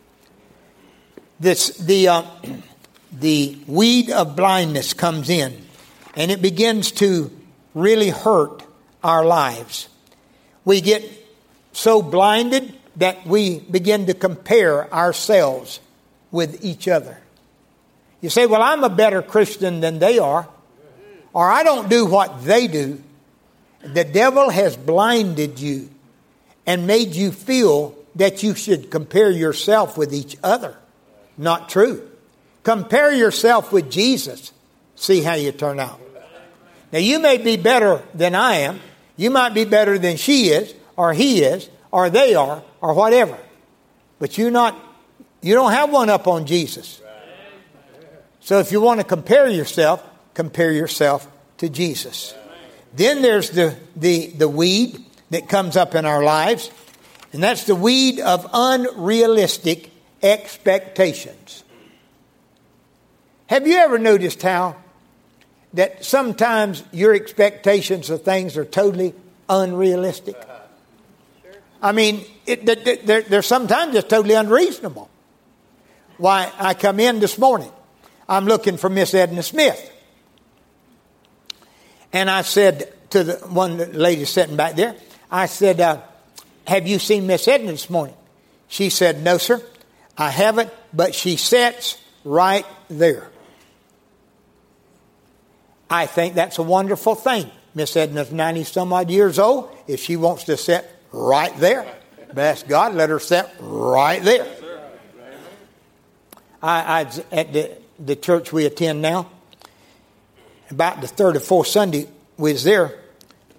This, 1.39 1.77
the, 1.77 2.09
uh, 2.09 2.25
the 3.13 3.59
weed 3.67 4.09
of 4.09 4.37
blindness 4.37 4.95
comes 4.95 5.29
in 5.29 5.67
and 6.15 6.31
it 6.31 6.41
begins 6.41 6.93
to 6.93 7.31
really 7.75 8.09
hurt 8.09 8.63
our 9.05 9.23
lives. 9.23 9.89
We 10.65 10.81
get 10.81 11.03
so 11.73 12.03
blinded 12.03 12.75
that 12.97 13.27
we 13.27 13.61
begin 13.61 14.07
to 14.07 14.15
compare 14.15 14.93
ourselves 14.93 15.81
with 16.31 16.65
each 16.65 16.89
other. 16.89 17.19
You 18.21 18.31
say, 18.31 18.47
Well, 18.47 18.63
I'm 18.63 18.85
a 18.85 18.91
better 18.91 19.23
Christian 19.23 19.81
than 19.81 19.99
they 19.99 20.19
are, 20.19 20.49
or 21.33 21.51
I 21.51 21.63
don't 21.63 21.89
do 21.89 22.07
what 22.07 22.45
they 22.45 22.67
do. 22.67 23.03
The 23.83 24.05
devil 24.05 24.51
has 24.51 24.77
blinded 24.77 25.59
you 25.59 25.91
and 26.67 26.87
made 26.87 27.15
you 27.15 27.33
feel 27.33 27.97
that 28.15 28.43
you 28.43 28.55
should 28.55 28.91
compare 28.91 29.31
yourself 29.31 29.97
with 29.97 30.15
each 30.15 30.37
other. 30.43 30.77
Not 31.37 31.69
true. 31.69 32.09
Compare 32.63 33.13
yourself 33.13 33.73
with 33.73 33.91
Jesus. 33.91 34.53
See 34.95 35.23
how 35.23 35.35
you 35.35 35.51
turn 35.51 35.81
out. 35.81 36.01
Now, 36.93 36.99
you 36.99 37.19
may 37.19 37.39
be 37.39 37.57
better 37.57 38.03
than 38.15 38.35
I 38.35 38.57
am. 38.57 38.81
You 39.17 39.31
might 39.31 39.55
be 39.55 39.65
better 39.65 39.99
than 39.99 40.17
she 40.17 40.49
is, 40.49 40.75
or 40.97 41.13
he 41.13 41.43
is, 41.43 41.69
or 41.91 42.11
they 42.11 42.35
are, 42.35 42.63
or 42.81 42.95
whatever. 42.95 43.39
But 44.19 44.39
you 44.39 44.51
not 44.51 44.77
you 45.43 45.55
don't 45.55 45.73
have 45.73 45.91
one 45.91 46.09
up 46.09 46.27
on 46.29 46.47
Jesus. 46.47 47.01
So 48.41 48.59
if 48.59 48.73
you 48.73 48.81
want 48.81 49.01
to 49.01 49.05
compare 49.05 49.49
yourself, 49.49 50.03
compare 50.35 50.73
yourself 50.73 51.29
to 51.59 51.69
Jesus. 51.69 52.35
Then 52.95 53.23
there's 53.23 53.51
the, 53.51 53.77
the, 53.97 54.27
the 54.29 54.49
weed 54.49 54.99
that 55.31 55.49
comes 55.49 55.77
up 55.77 55.95
in 55.95 56.05
our 56.05 56.23
lives, 56.23 56.71
and 57.33 57.43
that's 57.43 57.65
the 57.65 57.75
weed 57.75 58.21
of 58.21 58.49
unrealistic 58.53 59.91
expectations. 60.23 61.65
Have 63.47 63.67
you 63.67 63.77
ever 63.77 63.99
noticed 63.99 64.43
how 64.43 64.77
that 65.75 66.05
sometimes 66.05 66.83
your 66.93 67.15
expectations 67.15 68.11
of 68.11 68.23
things 68.23 68.57
are 68.57 68.65
totally 68.65 69.15
unrealistic? 69.49 70.37
I 71.83 71.93
mean, 71.93 72.25
it, 72.47 72.65
they're, 72.65 73.23
they're 73.23 73.43
sometimes 73.43 73.95
just 73.95 74.09
totally 74.09 74.35
unreasonable. 74.35 75.11
Why, 76.17 76.53
I 76.59 76.75
come 76.75 77.01
in 77.01 77.19
this 77.19 77.39
morning. 77.39 77.73
I'm 78.29 78.47
looking 78.47 78.77
for 78.77 78.89
Miss 78.89 79.15
Edna 79.15 79.43
Smith. 79.43 79.91
And 82.13 82.31
I 82.31 82.43
said 82.43 82.93
to 83.11 83.25
the 83.25 83.35
one 83.49 83.79
lady 83.93 84.25
sitting 84.25 84.57
back 84.57 84.77
there, 84.77 84.95
I 85.31 85.47
said, 85.47 85.81
uh, 85.81 86.01
Have 86.67 86.87
you 86.87 86.99
seen 86.99 87.27
Miss 87.27 87.49
Edna 87.49 87.73
this 87.73 87.91
morning? 87.91 88.15
She 88.69 88.91
said, 88.91 89.23
No, 89.23 89.39
sir, 89.39 89.61
I 90.17 90.31
haven't, 90.31 90.71
but 90.93 91.15
she 91.15 91.37
sits 91.37 91.99
right 92.25 92.67
there. 92.89 93.32
I 95.93 96.07
think 96.07 96.35
that's 96.35 96.57
a 96.57 96.63
wonderful 96.63 97.15
thing. 97.15 97.51
Miss 97.75 97.97
Edna's 97.97 98.33
90 98.33 98.65
some 98.65 98.95
odd 98.95 99.11
years 99.11 99.39
old. 99.39 99.71
If 99.87 100.01
she 100.01 100.17
wants 100.17 100.45
to 100.45 100.57
sit 100.57 100.89
right 101.13 101.55
there, 101.59 101.87
bless 102.33 102.63
God, 102.63 102.95
let 102.95 103.11
her 103.11 103.19
sit 103.19 103.47
right 103.61 104.23
there. 104.23 104.49
I, 106.63 107.03
I 107.03 107.23
at 107.31 107.53
the, 107.53 107.77
the 107.99 108.17
church 108.17 108.55
we 108.55 108.65
attend 108.65 109.03
now, 109.03 109.31
about 110.71 111.03
the 111.03 111.09
third 111.09 111.37
or 111.37 111.41
fourth 111.41 111.67
Sunday 111.67 112.09
we 112.39 112.53
was 112.53 112.65
there, 112.65 112.99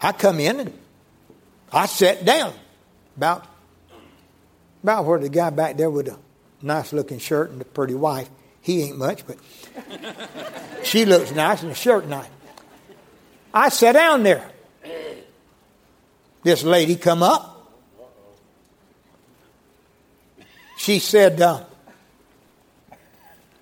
I 0.02 0.12
come 0.12 0.40
in 0.40 0.60
and 0.60 0.74
I 1.72 1.86
sat 1.86 2.26
down 2.26 2.56
about 3.16 3.46
about 4.82 5.06
where 5.06 5.20
the 5.20 5.30
guy 5.30 5.52
back 5.52 5.78
there 5.78 5.92
with 5.92 6.08
a 6.08 6.18
nice 6.64 6.94
looking 6.94 7.20
shirt 7.20 7.52
and 7.52 7.62
a 7.62 7.66
pretty 7.66 7.94
wife. 7.94 8.28
He 8.62 8.82
ain't 8.82 8.98
much, 8.98 9.24
but 9.28 9.38
she 10.84 11.06
looks 11.06 11.32
nice 11.32 11.62
and 11.62 11.72
the 11.72 11.76
shirt 11.76 12.08
nice. 12.08 12.28
I 13.54 13.70
sat 13.70 13.94
down 13.94 14.24
there. 14.24 14.50
This 16.44 16.64
lady 16.64 16.96
come 16.96 17.24
up. 17.24 17.50
She 20.78 21.00
said, 21.00 21.40
uh, 21.42 21.64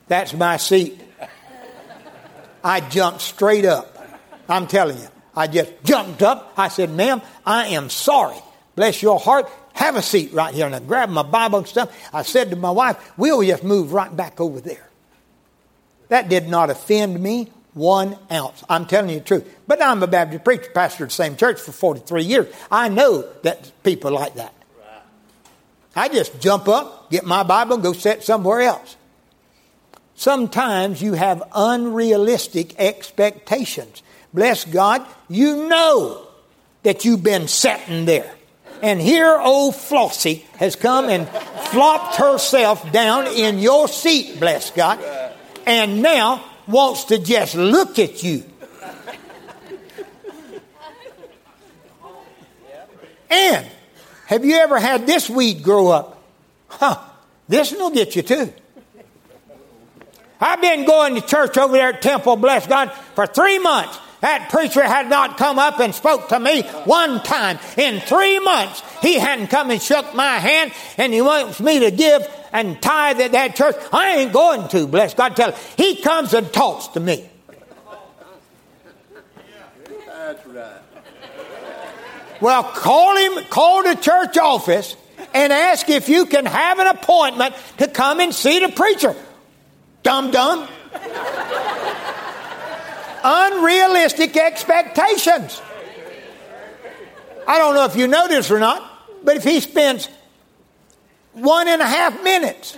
"That's 0.08 0.34
my 0.34 0.58
seat." 0.58 1.00
I 2.64 2.82
jumped 2.82 3.22
straight 3.22 3.66
up. 3.66 3.98
I'm 4.48 4.68
telling 4.68 4.98
you, 4.98 5.08
I 5.36 5.48
just 5.48 5.72
jumped 5.84 6.22
up. 6.22 6.54
I 6.58 6.68
said, 6.68 6.92
ma'am, 6.92 7.22
I 7.46 7.68
am 7.68 7.90
sorry. 7.90 8.38
Bless 8.76 9.02
your 9.02 9.20
heart. 9.20 9.50
Have 9.74 9.96
a 9.96 10.02
seat 10.02 10.34
right 10.34 10.54
here. 10.54 10.66
And 10.66 10.76
I 10.76 10.80
grabbed 10.80 11.12
my 11.12 11.24
Bible 11.24 11.60
and 11.60 11.68
stuff. 11.68 11.96
I 12.14 12.24
said 12.24 12.50
to 12.52 12.56
my 12.56 12.72
wife, 12.72 13.14
we'll 13.18 13.42
just 13.42 13.64
move 13.64 13.94
right 13.94 14.16
back 14.16 14.40
over 14.42 14.60
there. 14.60 14.88
That 16.12 16.28
did 16.28 16.50
not 16.50 16.70
offend 16.70 17.24
me 17.24 17.48
one 17.74 18.18
ounce. 18.30 18.66
I'm 18.68 18.86
telling 18.86 19.12
you 19.12 19.20
the 19.20 19.26
truth. 19.26 19.58
But 19.66 19.82
I'm 19.82 20.04
a 20.04 20.08
Baptist 20.08 20.44
preacher, 20.44 20.70
pastor 20.74 21.06
of 21.06 21.10
the 21.10 21.16
same 21.16 21.38
church 21.38 21.58
for 21.62 21.72
43 21.72 22.26
years. 22.26 22.54
I 22.70 22.90
know 22.90 23.22
that 23.44 23.72
people 23.82 24.12
like 24.12 24.36
that. 24.36 24.54
I 25.96 26.10
just 26.10 26.42
jump 26.42 26.68
up, 26.68 27.10
get 27.12 27.26
my 27.26 27.44
Bible, 27.44 27.76
and 27.76 27.84
go 27.84 27.94
sit 27.94 28.24
somewhere 28.24 28.60
else. 28.60 28.98
Sometimes 30.16 31.02
you 31.02 31.14
have 31.14 31.44
unrealistic 31.56 32.78
expectations. 32.78 34.04
Bless 34.34 34.66
God, 34.66 35.06
you 35.30 35.70
know 35.70 36.28
that 36.84 37.06
you've 37.06 37.24
been 37.24 37.48
sitting 37.48 38.04
there. 38.04 38.36
And 38.84 39.00
here 39.00 39.40
old 39.40 39.76
Flossie 39.76 40.44
has 40.58 40.76
come 40.76 41.08
and 41.08 41.30
flopped 41.70 42.18
herself 42.18 42.92
down 42.92 43.28
in 43.28 43.60
your 43.60 43.88
seat, 43.88 44.42
bless 44.42 44.72
God, 44.72 45.00
and 45.66 46.02
now 46.02 46.44
wants 46.68 47.06
to 47.06 47.18
just 47.18 47.56
look 47.56 48.00
at 48.00 48.24
you. 48.24 48.44
And 53.30 53.66
have 54.26 54.44
you 54.44 54.56
ever 54.56 54.78
had 54.78 55.08
this 55.08 55.30
weed 55.30 55.64
grow 55.64 55.88
up? 55.88 56.22
Huh, 56.68 57.00
this 57.48 57.72
will 57.72 57.92
get 57.92 58.16
you 58.16 58.22
too. 58.22 58.54
I've 60.40 60.60
been 60.60 60.86
going 60.86 61.16
to 61.16 61.22
church 61.22 61.58
over 61.58 61.74
there 61.74 61.94
at 61.94 62.02
Temple, 62.02 62.36
bless 62.36 62.66
God, 62.68 62.92
for 63.16 63.28
three 63.28 63.60
months. 63.60 63.98
That 64.22 64.50
preacher 64.50 64.84
had 64.84 65.10
not 65.10 65.38
come 65.38 65.60
up 65.60 65.80
and 65.80 65.96
spoke 65.96 66.30
to 66.30 66.40
me 66.40 66.64
one 66.86 67.22
time. 67.24 67.60
In 67.78 68.00
three 68.02 68.40
months, 68.40 68.84
he 69.02 69.18
hadn't 69.18 69.48
come 69.48 69.72
and 69.72 69.82
shook 69.82 70.14
my 70.14 70.38
hand, 70.38 70.72
and 70.98 71.14
he 71.14 71.22
wants 71.22 71.60
me 71.60 71.80
to 71.80 71.92
give 71.92 72.28
and 72.52 72.82
tithe 72.82 73.20
at 73.22 73.32
that 73.34 73.56
church. 73.56 73.76
I 73.92 74.18
ain't 74.18 74.34
going 74.34 74.68
to, 74.70 74.88
bless 74.88 75.14
God. 75.14 75.36
Tell 75.36 75.52
him. 75.52 75.60
He 75.78 76.02
comes 76.02 76.34
and 76.34 76.52
talks 76.52 76.88
to 76.90 77.00
me. 77.00 77.30
That's 80.08 80.46
right. 80.48 80.82
Well, 82.40 82.64
call 82.64 83.18
him, 83.18 83.44
call 83.46 83.84
the 83.84 83.96
church 83.96 84.38
office 84.38 84.96
and 85.34 85.54
ask 85.54 85.90
if 85.90 86.10
you 86.10 86.26
can 86.26 86.46
have 86.46 86.80
an 86.80 86.88
appointment 86.88 87.56
to 87.78 87.88
come 87.88 88.20
and 88.20 88.34
see 88.34 88.60
the 88.60 88.70
preacher. 88.70 89.16
Dum 90.04 90.32
dum. 90.32 90.68
Unrealistic 93.24 94.36
expectations. 94.36 95.62
I 97.48 97.58
don't 97.60 97.76
know 97.76 97.86
if 97.86 97.96
you 97.96 98.08
know 98.08 98.28
this 98.28 98.50
or 98.50 98.60
not, 98.60 98.90
but 99.24 99.38
if 99.38 99.44
he 99.44 99.60
spends 99.60 100.10
one 101.34 101.68
and 101.68 101.82
a 101.82 101.86
half 101.86 102.24
minutes 102.24 102.78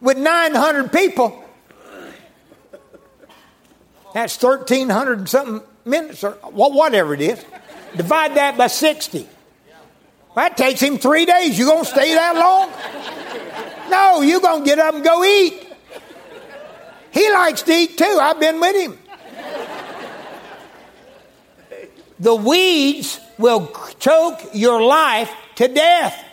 with 0.00 0.18
900 0.18 0.92
people, 0.92 1.44
that's 4.14 4.40
1,300 4.42 5.18
and 5.18 5.28
something 5.28 5.62
minutes 5.84 6.22
or 6.22 6.32
whatever 6.50 7.14
it 7.14 7.20
is. 7.20 7.44
Divide 7.96 8.34
that 8.36 8.56
by 8.56 8.66
60. 8.66 9.28
That 10.34 10.56
takes 10.56 10.80
him 10.80 10.98
three 10.98 11.26
days. 11.26 11.58
You 11.58 11.66
gonna 11.66 11.84
stay 11.84 12.14
that 12.14 12.36
long? 12.36 13.90
No, 13.90 14.22
you 14.22 14.40
gonna 14.40 14.64
get 14.64 14.78
up 14.78 14.94
and 14.94 15.04
go 15.04 15.24
eat. 15.24 15.68
He 17.10 17.30
likes 17.32 17.62
to 17.62 17.72
eat 17.72 17.98
too. 17.98 18.18
I've 18.20 18.40
been 18.40 18.58
with 18.58 18.76
him. 18.76 18.98
The 22.18 22.34
weeds 22.34 23.20
will 23.36 23.70
choke 23.98 24.40
your 24.54 24.80
life 24.80 25.30
to 25.56 25.68
death. 25.68 26.24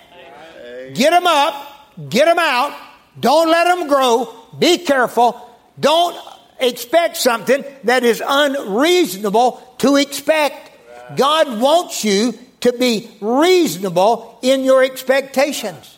Get 0.94 1.12
them 1.12 1.28
up, 1.28 2.10
get 2.10 2.26
them 2.26 2.40
out. 2.40 2.78
Don't 3.20 3.50
let 3.50 3.66
them 3.66 3.88
grow. 3.88 4.34
Be 4.58 4.78
careful. 4.80 5.40
Don't 5.80 6.18
expect 6.60 7.18
something 7.18 7.64
that 7.84 8.04
is 8.04 8.22
unreasonable 8.26 9.76
to 9.80 9.96
expect. 9.96 10.72
God 11.18 11.60
wants 11.60 12.04
you 12.04 12.38
to 12.62 12.74
be 12.74 13.10
reasonable 13.22 14.40
in 14.42 14.64
your 14.64 14.84
expectations. 14.84 15.98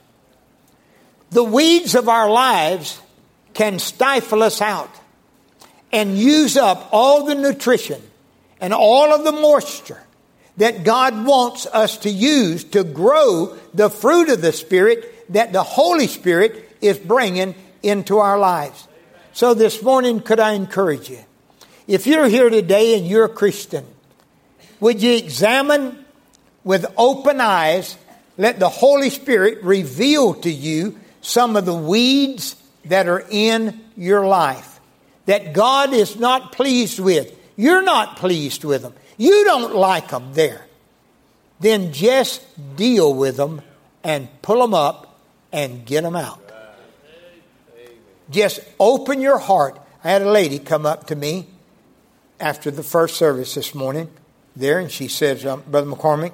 The 1.32 1.44
weeds 1.44 1.96
of 1.96 2.10
our 2.10 2.30
lives 2.30 3.00
can 3.54 3.80
stifle 3.80 4.44
us 4.44 4.62
out 4.62 4.90
and 5.92 6.18
use 6.18 6.58
up 6.58 6.90
all 6.92 7.26
the 7.26 7.36
nutrition 7.36 8.02
and 8.60 8.74
all 8.74 9.14
of 9.14 9.24
the 9.24 9.32
moisture 9.32 10.02
that 10.58 10.84
God 10.84 11.26
wants 11.26 11.66
us 11.66 11.98
to 12.00 12.10
use 12.10 12.64
to 12.66 12.84
grow 12.84 13.58
the 13.74 13.90
fruit 13.90 14.30
of 14.30 14.42
the 14.42 14.54
Spirit 14.54 15.32
that 15.34 15.54
the 15.54 15.64
Holy 15.64 16.08
Spirit 16.08 16.70
is 16.82 16.98
bringing 16.98 17.56
into 17.82 18.18
our 18.18 18.38
lives. 18.38 18.88
So 19.34 19.54
this 19.54 19.82
morning, 19.82 20.20
could 20.20 20.40
I 20.40 20.54
encourage 20.54 21.10
you? 21.10 21.20
If 21.88 22.06
you're 22.06 22.28
here 22.28 22.50
today 22.50 22.98
and 22.98 23.08
you're 23.08 23.26
a 23.26 23.30
Christian, 23.30 23.86
would 24.80 25.02
you 25.02 25.14
examine 25.16 26.06
with 26.64 26.86
open 26.98 27.42
eyes, 27.42 27.98
let 28.38 28.60
the 28.60 28.70
Holy 28.70 29.10
Spirit 29.10 29.64
reveal 29.64 30.34
to 30.36 30.52
you 30.52 31.00
some 31.22 31.56
of 31.56 31.66
the 31.66 31.76
weeds 31.76 32.56
that 32.86 33.08
are 33.08 33.26
in 33.30 33.80
your 33.96 34.26
life 34.26 34.72
that 35.26 35.54
God 35.54 35.94
is 35.94 36.18
not 36.18 36.52
pleased 36.52 37.00
with. 37.00 37.38
You're 37.56 37.84
not 37.84 38.18
pleased 38.18 38.64
with 38.64 38.82
them. 38.82 38.94
You 39.22 39.44
don't 39.44 39.76
like 39.76 40.08
them 40.08 40.34
there. 40.34 40.66
Then 41.60 41.94
just 41.94 42.42
deal 42.76 43.14
with 43.14 43.38
them 43.38 43.62
and 44.04 44.28
pull 44.42 44.60
them 44.60 44.74
up 44.74 45.16
and 45.52 45.86
get 45.86 46.02
them 46.02 46.16
out. 46.16 46.42
Just 48.32 48.62
open 48.80 49.22
your 49.22 49.38
heart. 49.38 49.80
I 50.04 50.10
had 50.10 50.24
a 50.24 50.32
lady 50.32 50.58
come 50.58 50.88
up 50.88 51.06
to 51.08 51.16
me 51.16 51.46
after 52.40 52.72
the 52.72 52.82
first 52.82 53.16
service 53.16 53.54
this 53.54 53.76
morning 53.76 54.10
there, 54.56 54.80
and 54.80 54.90
she 54.90 55.08
says, 55.08 55.46
um, 55.46 55.62
Brother 55.68 55.92
McCormick, 55.92 56.34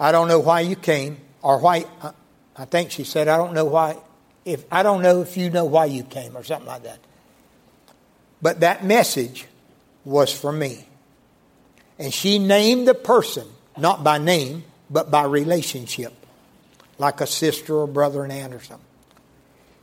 I 0.00 0.12
don't 0.12 0.28
know 0.28 0.40
why 0.40 0.60
you 0.60 0.76
came, 0.76 1.18
or 1.42 1.58
why, 1.58 1.84
uh, 2.00 2.12
I 2.56 2.64
think 2.64 2.90
she 2.90 3.04
said, 3.04 3.28
I 3.28 3.36
don't 3.36 3.52
know 3.52 3.66
why, 3.66 3.98
if 4.46 4.64
I 4.72 4.82
don't 4.82 5.02
know 5.02 5.20
if 5.20 5.36
you 5.36 5.50
know 5.50 5.66
why 5.66 5.84
you 5.84 6.04
came, 6.04 6.38
or 6.38 6.42
something 6.42 6.68
like 6.68 6.84
that. 6.84 7.00
But 8.40 8.60
that 8.60 8.82
message 8.82 9.44
was 10.06 10.32
for 10.32 10.52
me. 10.52 10.85
And 11.98 12.12
she 12.12 12.38
named 12.38 12.86
the 12.86 12.94
person, 12.94 13.46
not 13.76 14.04
by 14.04 14.18
name, 14.18 14.64
but 14.90 15.10
by 15.10 15.24
relationship, 15.24 16.12
like 16.98 17.20
a 17.20 17.26
sister 17.26 17.74
or 17.74 17.86
brother 17.86 18.24
and 18.24 18.62
something. 18.62 18.86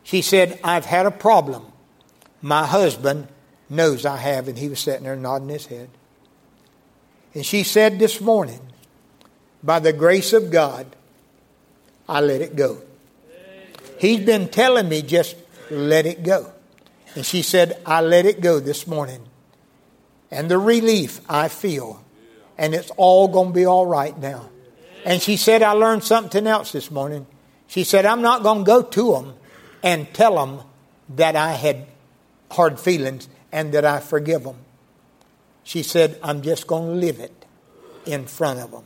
She 0.04 0.22
said, 0.22 0.60
I've 0.64 0.86
had 0.86 1.06
a 1.06 1.12
problem. 1.12 1.66
My 2.42 2.66
husband 2.66 3.28
knows 3.70 4.06
I 4.06 4.18
have, 4.18 4.48
and 4.48 4.58
he 4.58 4.70
was 4.70 4.80
sitting 4.80 5.04
there 5.04 5.16
nodding 5.16 5.50
his 5.50 5.66
head. 5.66 5.90
And 7.34 7.46
she 7.46 7.64
said 7.64 8.00
this 8.00 8.22
morning, 8.22 8.60
by 9.64 9.80
the 9.80 9.94
grace 9.94 10.34
of 10.34 10.52
God, 10.52 10.86
I 12.08 12.20
let 12.20 12.42
it 12.42 12.56
go. 12.56 12.82
He's 13.98 14.20
been 14.20 14.50
telling 14.50 14.90
me 14.90 15.02
just 15.02 15.36
let 15.72 16.06
it 16.06 16.24
go. 16.24 16.52
And 17.16 17.26
she 17.26 17.42
said, 17.42 17.82
I 17.86 18.02
let 18.02 18.26
it 18.26 18.42
go 18.42 18.60
this 18.60 18.86
morning. 18.86 19.22
And 20.34 20.50
the 20.50 20.58
relief 20.58 21.22
I 21.30 21.48
feel. 21.48 22.04
And 22.58 22.74
it's 22.74 22.90
all 22.98 23.28
going 23.28 23.50
to 23.50 23.54
be 23.54 23.66
all 23.66 23.86
right 23.86 24.18
now. 24.18 24.50
And 25.06 25.22
she 25.22 25.38
said, 25.38 25.62
I 25.62 25.72
learned 25.74 26.04
something 26.04 26.48
else 26.48 26.72
this 26.72 26.90
morning. 26.90 27.28
She 27.68 27.84
said, 27.84 28.06
I'm 28.06 28.22
not 28.22 28.42
going 28.42 28.60
to 28.60 28.64
go 28.64 28.82
to 28.82 29.12
them 29.14 29.34
and 29.84 30.12
tell 30.14 30.36
them 30.36 30.62
that 31.10 31.36
I 31.36 31.52
had 31.52 31.86
hard 32.50 32.80
feelings 32.80 33.30
and 33.52 33.74
that 33.74 33.86
I 33.86 34.00
forgive 34.00 34.44
them. 34.44 34.58
She 35.64 35.84
said, 35.84 36.20
I'm 36.24 36.42
just 36.42 36.66
going 36.66 36.88
to 36.88 37.06
live 37.06 37.20
it 37.20 37.46
in 38.06 38.26
front 38.26 38.60
of 38.60 38.72
them. 38.72 38.84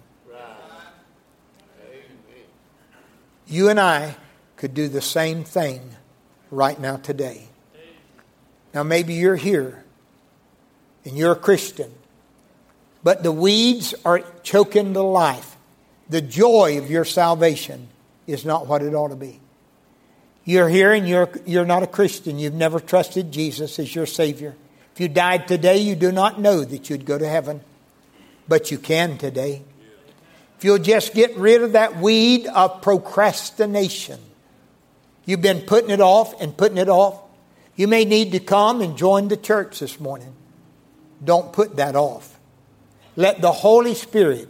You 3.48 3.70
and 3.70 3.80
I 3.80 4.18
could 4.58 4.74
do 4.74 4.90
the 4.90 5.02
same 5.02 5.46
thing 5.46 5.96
right 6.52 6.78
now 6.78 6.98
today. 6.98 7.48
Now, 8.74 8.84
maybe 8.84 9.14
you're 9.14 9.38
here 9.38 9.86
and 11.08 11.18
you're 11.18 11.32
a 11.32 11.38
Christian, 11.38 11.90
but 13.02 13.24
the 13.24 13.32
weeds 13.32 13.96
are 14.04 14.20
choking 14.44 14.92
the 14.92 15.04
life. 15.04 15.56
The 16.10 16.22
joy 16.22 16.78
of 16.78 16.92
your 16.92 17.06
salvation 17.06 17.88
is 18.28 18.44
not 18.44 18.68
what 18.68 18.82
it 18.82 18.94
ought 18.94 19.10
to 19.10 19.16
be. 19.16 19.40
You're 20.44 20.68
here 20.68 20.92
and 20.92 21.08
you're, 21.08 21.30
you're 21.46 21.66
not 21.66 21.84
a 21.84 21.88
Christian. 21.88 22.40
You've 22.40 22.54
never 22.54 22.80
trusted 22.80 23.32
Jesus 23.32 23.80
as 23.80 23.96
your 23.96 24.06
Savior. 24.06 24.56
If 24.94 25.00
you 25.00 25.08
died 25.08 25.48
today, 25.48 25.78
you 25.78 25.96
do 25.96 26.12
not 26.12 26.42
know 26.42 26.64
that 26.64 26.90
you'd 26.90 27.06
go 27.06 27.18
to 27.18 27.28
heaven, 27.28 27.62
but 28.48 28.70
you 28.70 28.78
can 28.78 29.18
today. 29.18 29.64
If 30.58 30.66
you'll 30.66 30.78
just 30.78 31.14
get 31.14 31.38
rid 31.38 31.62
of 31.62 31.74
that 31.74 31.98
weed 31.98 32.48
of 32.48 32.82
procrastination, 32.82 34.20
you've 35.26 35.42
been 35.42 35.62
putting 35.62 35.90
it 35.90 36.02
off 36.02 36.42
and 36.42 36.56
putting 36.56 36.78
it 36.78 36.90
off. 36.90 37.22
You 37.76 37.88
may 37.88 38.04
need 38.04 38.34
to 38.34 38.40
come 38.40 38.82
and 38.82 38.98
join 38.98 39.30
the 39.30 39.38
church 39.38 39.80
this 39.80 40.00
morning. 40.00 40.34
Don't 41.24 41.52
put 41.52 41.78
that 41.78 41.96
off. 41.96 42.38
Let 43.16 43.42
the 43.42 43.52
Holy 43.52 43.96
Spirit 43.96 44.50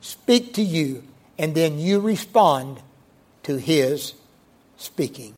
speak 0.00 0.54
to 0.54 0.62
you, 0.62 1.02
and 1.38 1.54
then 1.54 1.78
you 1.78 2.00
respond 2.00 2.80
to 3.42 3.58
His 3.58 4.14
speaking. 4.76 5.36